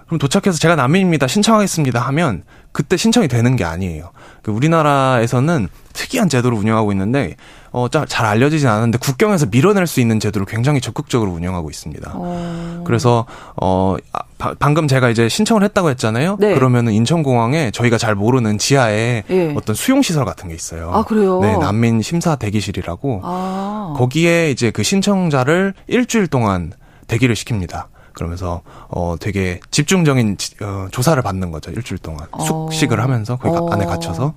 [0.09, 1.26] 그럼 도착해서 제가 난민입니다.
[1.26, 2.42] 신청하겠습니다 하면
[2.72, 4.11] 그때 신청이 되는 게 아니에요.
[4.42, 7.36] 그 우리나라에서는 특이한 제도를 운영하고 있는데
[7.70, 12.12] 어, 잘 알려지진 않았는데 국경에서 밀어낼 수 있는 제도를 굉장히 적극적으로 운영하고 있습니다.
[12.14, 12.84] 어...
[12.86, 13.26] 그래서
[13.61, 13.96] 어
[14.38, 16.38] 아, 방금 제가 이제 신청을 했다고 했잖아요.
[16.40, 16.54] 네.
[16.54, 19.54] 그러면은 인천공항에 저희가 잘 모르는 지하에 네.
[19.56, 20.90] 어떤 수용 시설 같은 게 있어요.
[20.94, 21.40] 아 그래요?
[21.40, 23.94] 네, 난민 심사 대기실이라고 아...
[23.98, 26.72] 거기에 이제 그 신청자를 일주일 동안
[27.09, 27.86] 대기를 시킵니다.
[28.18, 32.44] 그러면서 어 되게 집중적인 어, 조사를 받는 거죠 일주일 동안 어.
[32.44, 33.68] 숙식을 하면서 거기 어.
[33.70, 34.34] 안에 갇혀서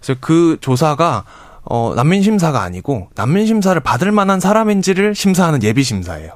[0.00, 1.24] 그래서 그 조사가
[1.62, 6.32] 어 난민 심사가 아니고 난민 심사를 받을 만한 사람인지를 심사하는 예비 심사예요.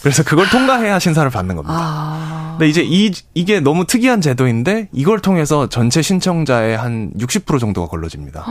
[0.00, 1.76] 그래서 그걸 통과해야 신사를 받는 겁니다.
[1.78, 2.56] 아.
[2.58, 8.44] 근데 이제 이 이게 너무 특이한 제도인데 이걸 통해서 전체 신청자의 한 60% 정도가 걸러집니다.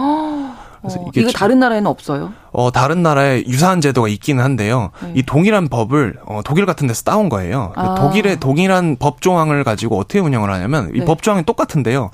[0.82, 2.34] 그래서 어, 이게 이거 다른 나라에는 없어요?
[2.52, 4.92] 어, 다른 나라에 유사한 제도가 있기는 한데요.
[5.04, 5.14] 네.
[5.16, 7.72] 이 동일한 법을 어, 독일 같은 데서 따온 거예요.
[7.76, 7.96] 아.
[7.96, 11.22] 독일의 동일한 법 조항을 가지고 어떻게 운영을 하냐면 이법 네.
[11.22, 12.10] 조항이 똑같은데요.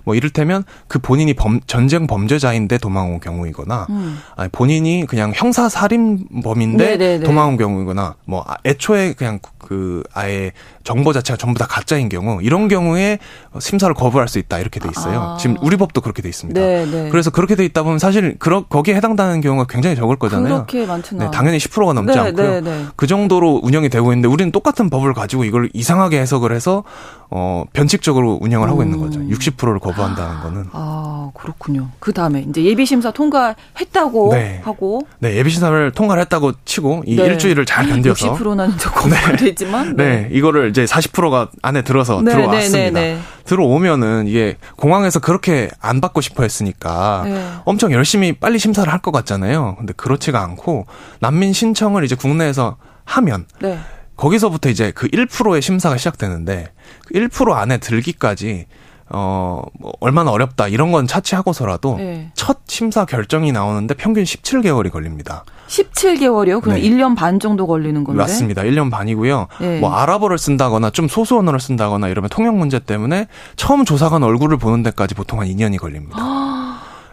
[0.00, 0.02] 네.
[0.04, 4.18] 뭐 이를테면 그 본인이 범, 전쟁 범죄자인데 도망 온 경우이거나 음.
[4.36, 6.96] 아니 본인이 그냥 형사 살인범인데 네네네.
[6.96, 7.24] 네, 네.
[7.24, 12.42] 도망 온 경우이거나 뭐 아, 애초에 그냥 그 아예 정보 자체가 전부 다 가짜인 경우
[12.42, 13.18] 이런 경우에
[13.60, 15.20] 심사를 거부할 수 있다 이렇게 돼 있어요.
[15.20, 15.36] 아.
[15.38, 16.60] 지금 우리 법도 그렇게 돼 있습니다.
[16.60, 17.10] 네네.
[17.10, 20.66] 그래서 그렇게 돼 있다 보면 사실 그러, 거기에 해당되는 경우가 굉장히 적을 거잖아요.
[20.66, 22.50] 그렇게 많지는 네, 당연히 10%가 넘지 네, 않고요.
[22.50, 22.86] 네, 네.
[22.96, 26.82] 그 정도로 운영이 되고 있는데 우리는 똑같은 법을 가지고 이걸 이상하게 해석을 해서
[27.30, 29.20] 어, 변칙적으로 운영을 하고 있는 거죠.
[29.20, 29.78] 60%를 음.
[29.90, 30.64] 거부한다는 거는.
[30.72, 31.88] 아, 그렇군요.
[31.98, 34.60] 그 다음에 이제 예비심사 통과했다고 네.
[34.64, 35.06] 하고.
[35.18, 37.24] 네, 예비심사를 통과를 했다고 치고 이 네.
[37.26, 38.34] 일주일을 잘 견뎌서.
[38.36, 39.36] 60%는 조금 네.
[39.36, 39.96] 되지만.
[39.96, 40.04] 네.
[40.04, 40.28] 네.
[40.32, 43.00] 이거를 이제 40%가 안에 들어서 네, 네, 들어왔습니다.
[43.44, 47.24] 들어오면은 이게 공항에서 그렇게 안 받고 싶어 했으니까
[47.64, 49.76] 엄청 열심히 빨리 심사를 할 것 같잖아요.
[49.78, 50.84] 근데 그렇지가 않고
[51.20, 53.46] 난민 신청을 이제 국내에서 하면.
[54.16, 56.68] 거기서부터 이제 그 1%의 심사가 시작되는데
[57.06, 58.66] 그 1% 안에 들기까지
[59.12, 62.30] 어, 뭐 얼마나 어렵다 이런 건 차치하고서라도 네.
[62.34, 65.44] 첫 심사 결정이 나오는데 평균 17개월이 걸립니다.
[65.66, 66.60] 17개월이요?
[66.60, 66.82] 그럼 네.
[66.82, 68.20] 1년 반 정도 걸리는 건데?
[68.20, 68.62] 맞습니다.
[68.62, 69.48] 1년 반이고요.
[69.60, 69.80] 네.
[69.80, 74.82] 뭐 아랍어를 쓴다거나 좀 소수 언어를 쓴다거나 이러면 통역 문제 때문에 처음 조사관 얼굴을 보는
[74.82, 76.16] 데까지 보통 한 2년이 걸립니다.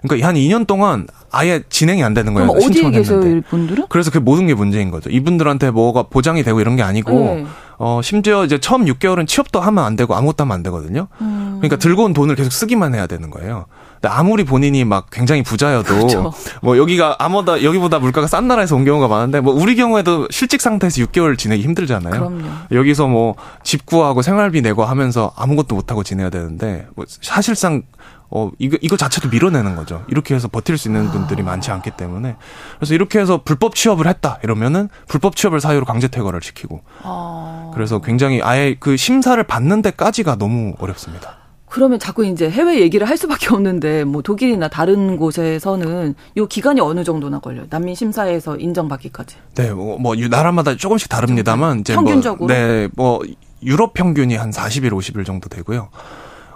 [0.02, 2.50] 그러니까 한 2년 동안 아예 진행이 안 되는 거예요.
[2.50, 3.86] 어디에 계세요, 분들은?
[3.89, 5.10] 그래서 그 모든 게 문제인 거죠.
[5.10, 7.45] 이분들한테 뭐가 보장이 되고 이런 게 아니고 네.
[7.80, 11.08] 어 심지어 이제 처음 6개월은 취업도 하면 안 되고 아무것도 하면 안 되거든요.
[11.22, 11.58] 음.
[11.60, 13.66] 그러니까 들고 온 돈을 계속 쓰기만 해야 되는 거예요.
[14.04, 16.32] 아무리 본인이 막 굉장히 부자여도 그렇죠.
[16.62, 21.02] 뭐 여기가 아무다 여기보다 물가가 싼 나라에서 온 경우가 많은데 뭐 우리 경우에도 실직 상태에서
[21.04, 22.12] 6개월 지내기 힘들잖아요.
[22.12, 22.43] 그럼요.
[22.72, 27.82] 여기서 뭐 집 구하고 생활비 내고 하면서 아무것도 못 하고 지내야 되는데 뭐 사실상
[28.30, 30.04] 어, 이거, 이거 자체도 밀어내는 거죠.
[30.08, 32.36] 이렇게 해서 버틸 수 있는 분들이 많지 않기 때문에.
[32.78, 34.40] 그래서 이렇게 해서 불법 취업을 했다.
[34.44, 36.82] 이러면은 불법 취업을 사유로 강제 퇴거를 시키고.
[37.04, 37.72] 아...
[37.74, 41.38] 그래서 굉장히 아예 그 심사를 받는 데까지가 너무 어렵습니다.
[41.70, 47.04] 그러면 자꾸 이제 해외 얘기를 할 수밖에 없는데 뭐 독일이나 다른 곳에서는 요 기간이 어느
[47.04, 47.66] 정도나 걸려요?
[47.70, 49.36] 난민 심사에서 인정받기까지.
[49.56, 53.22] 네, 뭐, 뭐 나라마다 조금씩 다릅니다만 이제 뭐 평균적으로 뭐, 네, 뭐
[53.64, 55.90] 유럽 평균이 한 40일, 50일 정도 되고요.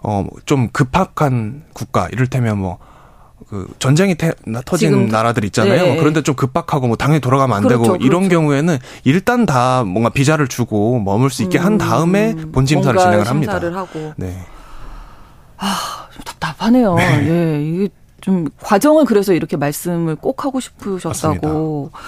[0.04, 2.78] 어, 좀 급박한 국가, 이를테면 뭐,
[3.50, 4.32] 그 전쟁이 태,
[4.66, 5.84] 터진 지금, 나라들 있잖아요.
[5.84, 5.98] 네.
[5.98, 8.40] 그런데 좀 급박하고 뭐 당연히 돌아가면 안 그렇죠, 되고 이런 그렇죠.
[8.40, 13.28] 경우에는 일단 다 뭔가 비자를 주고 머물 수 있게 음, 한 다음에 본 심사를 진행을
[13.28, 13.54] 합니다.
[13.54, 14.14] 심사를 하고.
[14.16, 14.46] 네.
[15.58, 16.96] 아, 좀 답답하네요.
[16.96, 17.28] 네.
[17.28, 17.90] 예, 이게
[18.22, 21.10] 좀 과정을 그래서 이렇게 말씀을 꼭 하고 싶으셨다고.
[21.10, 22.00] 맞습니다.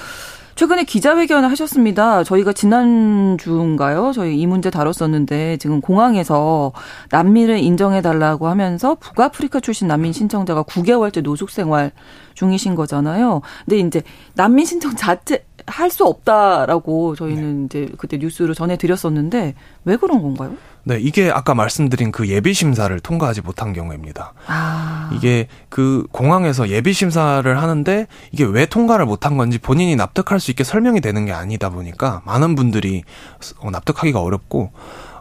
[0.56, 2.24] 최근에 기자회견을 하셨습니다.
[2.24, 4.12] 저희가 지난주인가요?
[4.14, 6.74] 저희 이 문제 다뤘었는데 지금 공항에서
[7.10, 11.92] 난민을 인정해달라고 하면서 북아프리카 출신 난민 신청자가 9개월째 노숙 생활
[12.36, 13.42] 중이신 거잖아요.
[13.66, 14.02] 근데 이제
[14.36, 17.84] 난민 신청 자체 할 수 없다라고 저희는 네.
[17.84, 19.54] 이제 그때 뉴스로 전해드렸었는데
[19.86, 20.56] 왜 그런 건가요?
[20.86, 24.34] 네, 이게 아까 말씀드린 그 예비 심사를 통과하지 못한 경우입니다.
[24.48, 25.12] 아.
[25.14, 30.64] 이게 그 공항에서 예비 심사를 하는데 이게 왜 통과를 못한 건지 본인이 납득할 수 있게
[30.64, 33.04] 설명이 되는 게 아니다 보니까 많은 분들이
[33.60, 34.72] 어, 납득하기가 어렵고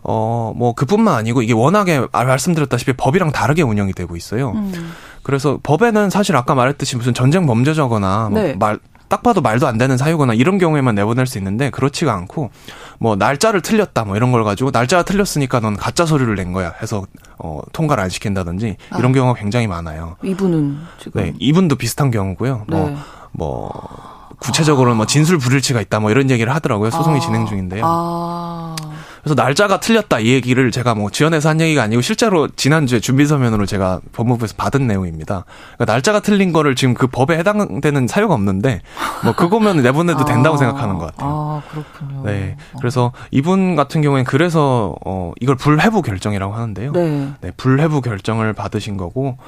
[0.05, 4.51] 어, 뭐, 그뿐만 아니고 이게 워낙에 말씀드렸다시피 법이랑 다르게 운영이 되고 있어요.
[4.51, 4.93] 음.
[5.23, 8.55] 그래서 법에는 사실 아까 말했듯이 무슨 전쟁 범죄자거나 뭐 네.
[8.55, 8.81] 말,
[9.13, 12.51] 딱 봐도 말도 안 되는 사유거나 이런 경우에만 내보낼 수 있는데 그렇지가 않고
[12.99, 17.05] 뭐 날짜를 틀렸다 뭐 이런 걸 가지고 날짜가 틀렸으니까 넌 가짜 서류를 낸 거야 해서
[17.37, 18.99] 어 통과를 안 시킨다든지 아.
[18.99, 20.17] 이런 경우가 굉장히 많아요.
[20.23, 22.65] 이분은 지금 네, 이분도 비슷한 경우고요.
[22.69, 22.97] 뭐 네.
[23.33, 24.12] 뭐
[24.43, 26.91] 구체적으로 뭐 진술 불일치가 있다 뭐 이런 얘기를 하더라고요.
[26.91, 27.21] 소송이 아.
[27.21, 27.83] 진행 중인데요.
[27.85, 28.77] 아.
[29.23, 33.67] 그래서 날짜가 틀렸다 이 얘기를 제가 뭐 지원해서 한 얘기가 아니고 실제로 지난주에 준비 서면으로
[33.67, 35.45] 제가 법무부에서 받은 내용입니다.
[35.77, 38.81] 그러니까 날짜가 틀린 거를 지금 그 법에 해당되는 사유가 없는데
[39.23, 40.59] 뭐 그거면 내보내도 된다고 아.
[40.59, 41.31] 생각하는 것 같아요.
[41.31, 42.25] 아 그렇군요.
[42.25, 46.93] 네, 그래서 이분 같은 경우에는 그래서 어 이걸 불회부 결정이라고 하는데요.
[46.93, 49.39] 네, 네 불회부 결정을 받으신 거고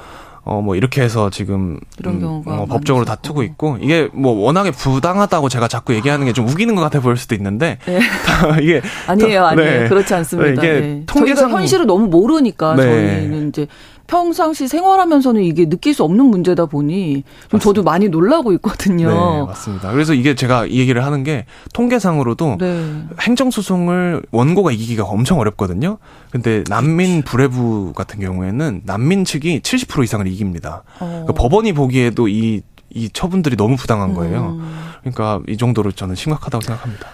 [0.45, 4.33] 어, 뭐, 이렇게 해서 지금, 이런 음, 경우가 음, 어, 법적으로 다투고 있고, 이게 뭐,
[4.33, 7.99] 워낙에 부당하다고 제가 자꾸 얘기하는 게 좀 우기는 것 같아 보일 수도 있는데, 네.
[8.63, 8.83] 이게.
[9.07, 9.83] 아니에요, 아니에요.
[9.85, 9.89] 네.
[9.89, 10.61] 그렇지 않습니다.
[10.63, 11.03] 네, 이게 네.
[11.07, 11.45] 통계상.
[11.49, 12.83] 저희가 현실을 너무 모르니까, 네.
[12.83, 13.67] 저희는 이제
[14.07, 19.09] 평상시 생활하면서는 이게 느낄 수 없는 문제다 보니 좀 저도 많이 놀라고 있거든요.
[19.09, 19.93] 네, 맞습니다.
[19.93, 23.05] 그래서 이게 제가 이 얘기를 하는 게 통계상으로도 네.
[23.21, 25.99] 행정소송을 원고가 이기기가 엄청 어렵거든요.
[26.31, 30.83] 근데 난민 불회부 같은 경우에는 난민 측이 70% 이상을 이깁니다.
[31.01, 31.07] 어.
[31.07, 34.59] 그러니까 법원이 보기에도 이, 이 처분들이 너무 부당한 거예요.
[34.61, 34.75] 음.
[35.01, 37.09] 그러니까 이 정도로 저는 심각하다고 생각합니다.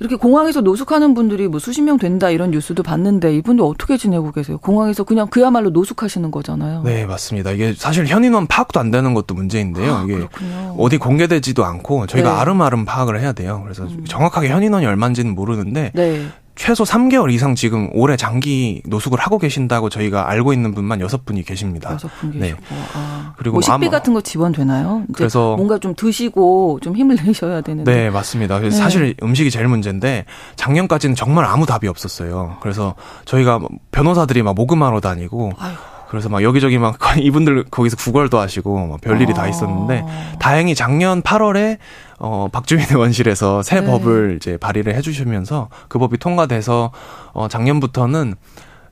[0.00, 4.58] 이렇게 공항에서 노숙하는 분들이 뭐 수십 명 된다 이런 뉴스도 봤는데 이분들 어떻게 지내고 계세요?
[4.58, 6.82] 공항에서 그냥 그야말로 노숙하시는 거잖아요.
[6.84, 7.50] 네, 맞습니다.
[7.50, 9.94] 이게 사실 현인원 파악도 안 되는 것도 문제인데요.
[9.94, 10.76] 아, 이게 그렇군요.
[10.78, 12.40] 어디 공개되지도 않고 저희가 네.
[12.40, 13.60] 아름아름 파악을 해야 돼요.
[13.64, 14.04] 그래서 음.
[14.06, 16.26] 정확하게 현인원이 얼마인지는 모르는데 네.
[16.58, 21.96] 최소 3개월 이상 지금 올해 장기 노숙을 하고 계신다고 저희가 알고 있는 분만 6분이 계십니다.
[21.96, 22.38] 6분 계시고.
[22.40, 22.54] 네.
[22.94, 23.32] 아.
[23.38, 25.04] 그리고 뭐 식비 같은 거 지원되나요?
[25.14, 27.90] 그래서 뭔가 좀 드시고 좀 힘을 내셔야 되는데.
[27.94, 28.58] 네, 맞습니다.
[28.58, 28.70] 네.
[28.70, 30.24] 사실 음식이 제일 문제인데
[30.56, 32.56] 작년까지는 정말 아무 답이 없었어요.
[32.60, 33.60] 그래서 저희가
[33.92, 35.74] 변호사들이 막 모금하러 다니고 아유.
[36.08, 39.34] 그래서 막 여기저기 막 이분들 거기서 구걸도 하시고 막 별일이 아.
[39.34, 40.04] 다 있었는데
[40.40, 41.78] 다행히 작년 8월에
[42.18, 43.86] 어 박주민 의원실에서 새 네.
[43.86, 46.90] 법을 이제 발의를 해주시면서 그 법이 통과돼서
[47.32, 48.34] 어 작년부터는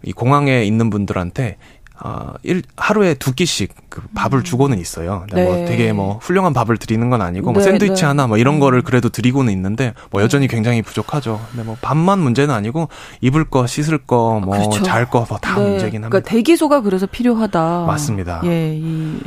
[0.04, 1.56] 이 공항에 있는 분들한테
[1.98, 4.44] 어, 일, 하루에 두 끼씩 그 밥을 음.
[4.44, 5.24] 주고는 있어요.
[5.32, 5.44] 뭐 네.
[5.44, 8.06] 뭐 되게 뭐 훌륭한 밥을 드리는 건 아니고 뭐 네, 샌드위치 네.
[8.06, 8.84] 하나 뭐 이런 거를 음.
[8.84, 11.40] 그래도 드리고는 있는데 뭐 여전히 굉장히 부족하죠.
[11.50, 12.90] 근데 뭐 밥만 문제는 아니고
[13.22, 15.54] 입을 거, 씻을 거, 뭐잘 거다 그렇죠.
[15.54, 15.70] 뭐 네.
[15.70, 16.08] 문제긴 합니다.
[16.10, 17.86] 그러니까 대기소가 그래서 필요하다.
[17.86, 18.42] 맞습니다.
[18.44, 19.18] 예, 이,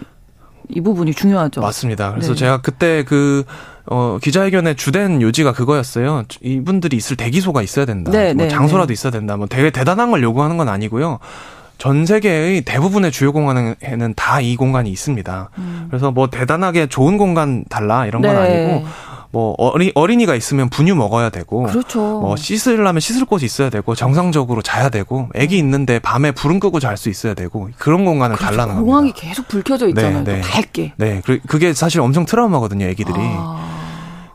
[0.70, 1.62] 이 부분이 중요하죠.
[1.62, 2.12] 맞습니다.
[2.12, 2.36] 그래서 네.
[2.36, 3.46] 제가 그때 그
[3.92, 6.24] 어, 기자회견의 주된 요지가 그거였어요.
[6.42, 8.12] 이분들이 있을 대기소가 있어야 된다.
[8.12, 9.36] 네, 뭐 장소라도 있어야 된다.
[9.36, 11.20] 뭐 되게 대단한 걸 요구하는 건 아니고요.
[11.80, 15.50] 전 세계의 대부분의 주요 공간에는 다 이 공간이 있습니다.
[15.58, 15.88] 음.
[15.90, 18.38] 그래서 뭐 대단하게 좋은 공간 달라 이런 건 네.
[18.38, 18.86] 아니고
[19.32, 22.00] 뭐 어리, 어린이가 있으면 분유 먹어야 되고 그렇죠.
[22.00, 25.66] 뭐 씻으려면 씻을 곳이 있어야 되고 정상적으로 자야 되고 애기 음.
[25.66, 28.52] 있는데 밤에 불은 끄고 잘 수 있어야 되고 그런 공간을 그렇죠.
[28.52, 28.86] 달라는 겁니다.
[28.86, 30.24] 공항이 계속 불 켜져 있잖아요.
[30.26, 30.42] 네, 네.
[30.42, 30.94] 밝게.
[30.98, 31.22] 네.
[31.48, 33.16] 그게 사실 엄청 트라우마거든요, 애기들이.
[33.18, 33.79] 아.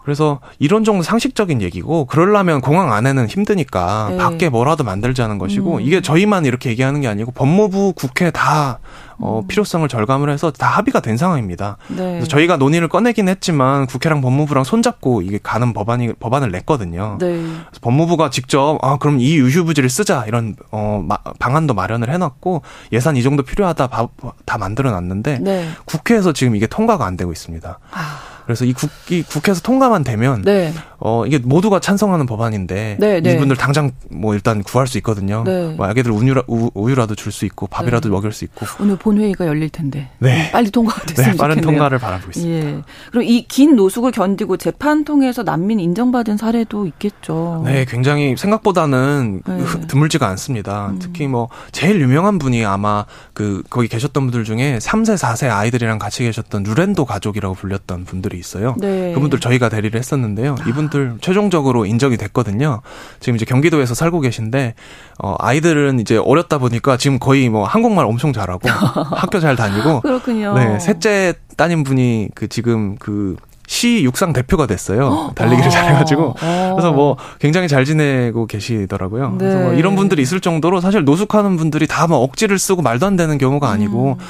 [0.05, 4.17] 그래서 이런 정도 상식적인 얘기고 그러려면 공항 안에는 힘드니까 네.
[4.19, 5.81] 밖에 뭐라도 만들자는 것이고 음.
[5.81, 8.81] 이게 저희만 이렇게 얘기하는 게 아니고 법무부 국회 다
[9.17, 9.49] 어, 음.
[9.49, 11.79] 필요성을 절감을 해서 다 합의가 된 상황입니다.
[11.89, 11.97] 네.
[11.97, 17.17] 그래서 저희가 논의를 꺼내긴 했지만 국회랑 법무부랑 손잡고 이게 가는 법안이 법안을 냈거든요.
[17.19, 17.29] 네.
[17.29, 22.61] 그래서 법무부가 직접 아 그럼 이 유휴부지를 쓰자 이런 어 마, 방안도 마련을 해놨고
[22.93, 24.09] 예산 이 정도 필요하다 다,
[24.45, 25.69] 다 만들어놨는데 네.
[25.87, 27.79] 국회에서 지금 이게 통과가 안 되고 있습니다.
[27.91, 28.34] 아.
[28.45, 30.73] 그래서 이 국, 이 국회에서 통과만 되면 네.
[31.07, 33.35] 어 이게 모두가 찬성하는 법안인데 네, 네.
[33.35, 35.45] 이분들 당장 뭐 일단 구할 수 있거든요.
[35.45, 35.75] 네.
[35.77, 38.13] 뭐 아기들 우유라, 우, 유 라도 줄 수 있고 밥이라도 네.
[38.15, 38.65] 먹일 수 있고.
[38.81, 40.09] 오늘 본회의가 열릴 텐데.
[40.19, 40.51] 네.
[40.51, 42.69] 빨리 통과가 됐으면 네, 빠른 통과를 바라고 있습니다.
[42.69, 42.83] 예.
[43.11, 47.63] 그럼 이 긴 노숙을 견디고 재판 통해서 난민 인정받은 사례도 있겠죠.
[47.67, 49.65] 네, 굉장히 생각보다는 네.
[49.89, 50.89] 드물지가 않습니다.
[50.89, 50.99] 음.
[50.99, 56.23] 특히 뭐 제일 유명한 분이 아마 그 거기 계셨던 분들 중에 3세, 4세 아이들이랑 같이
[56.25, 58.75] 계셨던 루렌도 가족이라고 불렸던 분들이 있어요.
[58.79, 59.13] 네.
[59.13, 60.55] 그분들 저희가 대리를 했었는데요.
[60.67, 62.81] 이분들 분들 최종적으로 인정이 됐거든요.
[63.19, 64.75] 지금 이제 경기도에서 살고 계신데
[65.19, 68.69] 어 아이들은 이제 어렸다 보니까 지금 거의 뭐 한국말 엄청 잘하고
[69.11, 70.55] 학교 잘 다니고 그렇군요.
[70.55, 75.33] 네, 셋째 따님 분이 그 지금 그시 육상 대표가 됐어요.
[75.35, 75.71] 달리기를 아.
[75.71, 79.33] 잘해가지고 그래서 뭐 굉장히 잘 지내고 계시더라고요.
[79.33, 79.39] 네.
[79.39, 83.37] 그래서 뭐 이런 분들이 있을 정도로 사실 노숙하는 분들이 다뭐 억지를 쓰고 말도 안 되는
[83.37, 84.25] 경우가 아니고 음.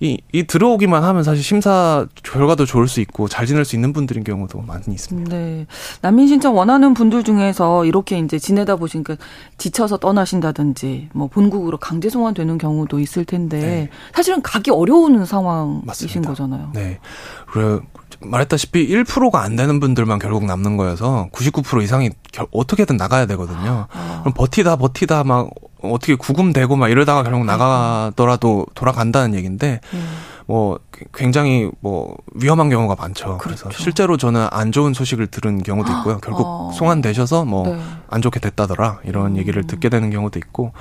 [0.00, 4.24] 이, 이 들어오기만 하면 사실 심사 결과도 좋을 수 있고 잘 지낼 수 있는 분들인
[4.24, 5.30] 경우도 많이 있습니다.
[5.30, 5.66] 네.
[6.00, 9.16] 난민 신청 원하는 분들 중에서 이렇게 이제 지내다 보시니까
[9.58, 13.88] 지쳐서 떠나신다든지 뭐 본국으로 강제 송환되는 경우도 있을 텐데 네.
[14.14, 16.30] 사실은 가기 어려운 상황이신 맞습니다.
[16.30, 16.70] 거잖아요.
[16.72, 16.98] 네.
[17.46, 17.80] 그래
[18.22, 23.86] 말했다시피 1%가 안 되는 분들만 결국 남는 거여서 99% 이상이 결, 어떻게든 나가야 되거든요.
[23.92, 24.20] 아.
[24.20, 25.50] 그럼 버티다 버티다 막
[25.82, 30.08] 어떻게 구금되고 막 이러다가 결국 나가더라도 돌아간다는 얘기인데 음.
[30.46, 30.80] 뭐
[31.14, 33.38] 굉장히 뭐 위험한 경우가 많죠.
[33.38, 33.68] 그렇죠.
[33.68, 36.18] 그래서 실제로 저는 안 좋은 소식을 들은 경우도 있고요.
[36.18, 36.70] 결국 어.
[36.74, 37.78] 송환되셔서 뭐안
[38.14, 38.20] 네.
[38.20, 39.36] 좋게 됐다더라 이런 음.
[39.36, 40.72] 얘기를 듣게 되는 경우도 있고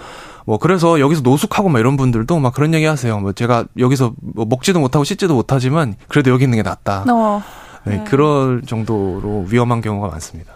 [0.46, 3.20] 뭐 그래서 여기서 노숙하고 막 이런 분들도 막 그런 얘기 하세요.
[3.20, 7.06] 뭐 제가 여기서 뭐 먹지도 못하고 씻지도 못하지만 그래도 여기 있는 게 낫다.
[7.08, 7.44] 어.
[7.86, 8.04] 네, 네.
[8.06, 10.54] 그럴 정도로 위험한 경우가 많습니다.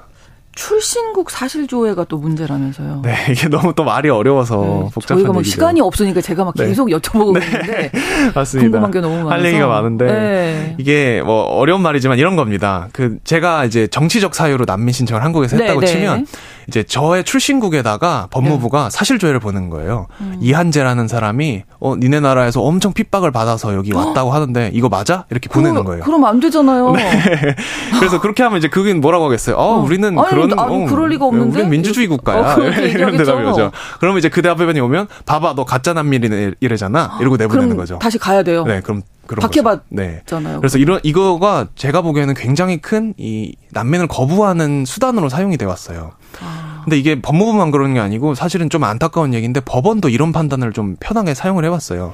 [0.56, 3.02] 출신국 사실조회가 또 문제라면서요.
[3.04, 5.52] 네, 이게 너무 또 말이 어려워서 네, 복잡한 저희가 뭐 얘기죠.
[5.52, 6.68] 시간이 없으니까 제가 막 네.
[6.68, 6.96] 계속 네.
[6.96, 7.46] 여쭤보고 네.
[7.46, 7.92] 있는데
[8.36, 8.70] 맞습니다.
[8.70, 10.76] 궁금한 게 너무 많아서 할 얘기가 많은데 네.
[10.78, 12.88] 이게 뭐 어려운 말이지만 이런 겁니다.
[12.94, 16.28] 그 제가 이제 정치적 사유로 난민 신청을 한국에서 했다고 네, 치면
[16.68, 20.08] 이제 저의 출신국에다가 법무부가 사실조회를 보는 거예요.
[20.22, 20.38] 음.
[20.42, 25.26] 이한재라는 사람이 어 니네 나라에서 엄청 핍박을 받아서 여기 왔다고 하는데 이거 맞아?
[25.30, 26.04] 이렇게 보내는 거예요.
[26.04, 26.92] 그럼 안 되잖아요.
[26.92, 27.56] 네.
[28.00, 29.56] 그래서 그렇게 하면 이제 그게 뭐라고 하겠어요?
[29.56, 29.84] 어, 어.
[29.84, 31.54] 우리는 아니, 그런 아니, 어, 그럴 리가 없는데.
[31.54, 32.56] 우리는 민주주의 국가야.
[32.56, 33.72] 어, 이런 대답이 오죠.
[34.00, 37.18] 그러면 이제 그 대답변이 오면 봐봐 너 가짜 난민이래잖아.
[37.20, 38.00] 이러고 내보내는 거죠.
[38.00, 38.64] 다시 가야 돼요.
[38.66, 39.82] 네, 그럼 박해받잖아요.
[39.90, 40.22] 네.
[40.60, 46.12] 그래서 이런 이거가 제가 보기에는 굉장히 큰 이 난민을 거부하는 수단으로 사용이 돼 왔어요.
[46.42, 46.82] 아.
[46.84, 51.34] 근데 이게 법무부만 그러는 게 아니고 사실은 좀 안타까운 얘기인데 법원도 이런 판단을 좀 편하게
[51.34, 52.14] 사용을 해왔어요.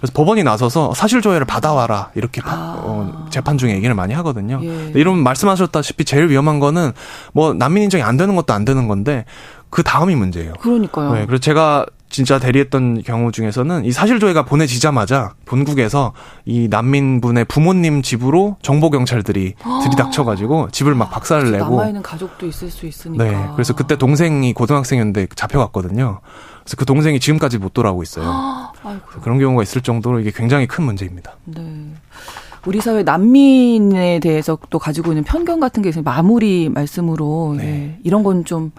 [0.00, 2.80] 그래서 법원이 나서서 사실 조회를 받아와라 이렇게 아.
[2.82, 4.60] 어, 재판 중에 얘기를 많이 하거든요.
[4.62, 4.92] 예.
[4.94, 6.92] 이런 말씀하셨다시피 제일 위험한 거는
[7.32, 9.24] 뭐 난민 인정이 안 되는 것도 안 되는 건데
[9.70, 10.54] 그 다음이 문제예요.
[10.60, 11.14] 그러니까요.
[11.14, 16.12] 네, 그래서 제가 진짜 대리했던 경우 중에서는 이 사실 조회가 보내지자마자 본국에서
[16.44, 19.54] 이 난민분의 부모님 집으로 정보 경찰들이
[19.84, 23.24] 들이닥쳐가지고 집을 막 박살을 내고 남아 있는 가족도 있을 수 있으니까.
[23.24, 26.20] 네, 그래서 그때 동생이 고등학생이었는데 잡혀갔거든요.
[26.64, 28.72] 그래서 그 동생이 지금까지 못 돌아오고 있어요.
[29.22, 31.36] 그런 경우가 있을 정도로 이게 굉장히 큰 문제입니다.
[31.44, 31.62] 네.
[32.66, 37.64] 우리 사회 난민에 대해서 또 가지고 있는 편견 같은 게 있으면 마무리 말씀으로 네.
[37.64, 37.98] 네.
[38.02, 38.72] 이런 건좀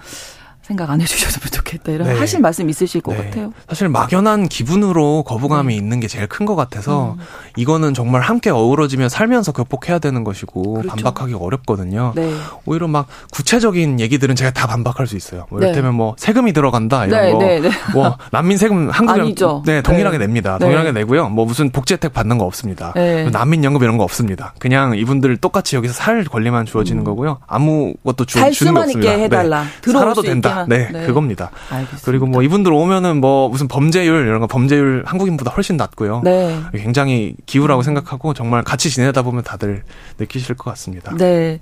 [0.62, 2.20] 생각 안 해주셨으면 좋겠다 이런 네.
[2.20, 3.24] 하실 말씀 있으실 것 네.
[3.26, 3.52] 같아요.
[3.68, 5.78] 사실 막연한 기분으로 거부감이 네.
[5.78, 7.24] 있는 게 제일 큰 것 같아서 음.
[7.56, 10.88] 이거는 정말 함께 어우러지며 살면서 극복해야 되는 것이고 그렇죠.
[10.90, 12.14] 반박하기 어렵거든요.
[12.16, 12.34] 네.
[12.66, 15.46] 오히려 막 구체적인 얘기들은 제가 다 반박할 수 있어요.
[15.52, 15.98] 뭐 이를테면 네.
[15.98, 17.32] 뭐 세금이 들어간다 이런 네,
[17.62, 20.58] 거, 네, 뭐 난민 세금 한국이랑 네 동일하게 냅니다.
[20.58, 21.30] 동일하게 내고요.
[21.30, 22.94] 뭐 무슨 복지 혜택 받는 거 없습니다.
[23.32, 24.54] 난민 연금 이런 거 없습니다.
[24.60, 27.06] 그냥 이분들 똑같이 여기서 살 권리만 주어지는 음.
[27.06, 27.38] 거고요.
[27.48, 29.12] 아무것도 주, 주는 거 없습니다.
[29.12, 29.66] 해달라.
[29.86, 30.51] 살아도 된다.
[30.68, 31.52] 네, 네, 그겁니다.
[31.70, 32.06] 알겠습니다.
[32.06, 36.22] 그리고 뭐 이분들 오면은 뭐 무슨 범죄율 이런 거 범죄율 한국인보다 훨씬 낮고요.
[36.24, 36.60] 네.
[36.74, 39.84] 굉장히 기후라고 생각하고 정말 같이 지내다 보면 다들
[40.20, 41.16] 느끼실 것 같습니다.
[41.18, 41.60] 네.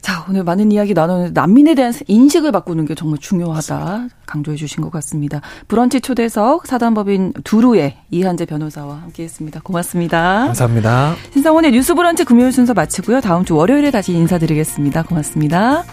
[0.00, 3.76] 자, 오늘 많은 이야기 나누는 난민에 대한 인식을 바꾸는 게 정말 중요하다.
[3.76, 4.08] 맞습니다.
[4.26, 5.40] 강조해 주신 것 같습니다.
[5.68, 9.60] 브런치 초대석 사단법인 두루의 이한재 변호사와 함께 했습니다.
[9.62, 10.46] 고맙습니다.
[10.46, 11.14] 감사합니다.
[11.32, 13.20] 신성원의 뉴스 브런치 금요일 순서 마치고요.
[13.20, 15.04] 다음 주 월요일에 다시 인사드리겠습니다.
[15.04, 15.84] 고맙습니다.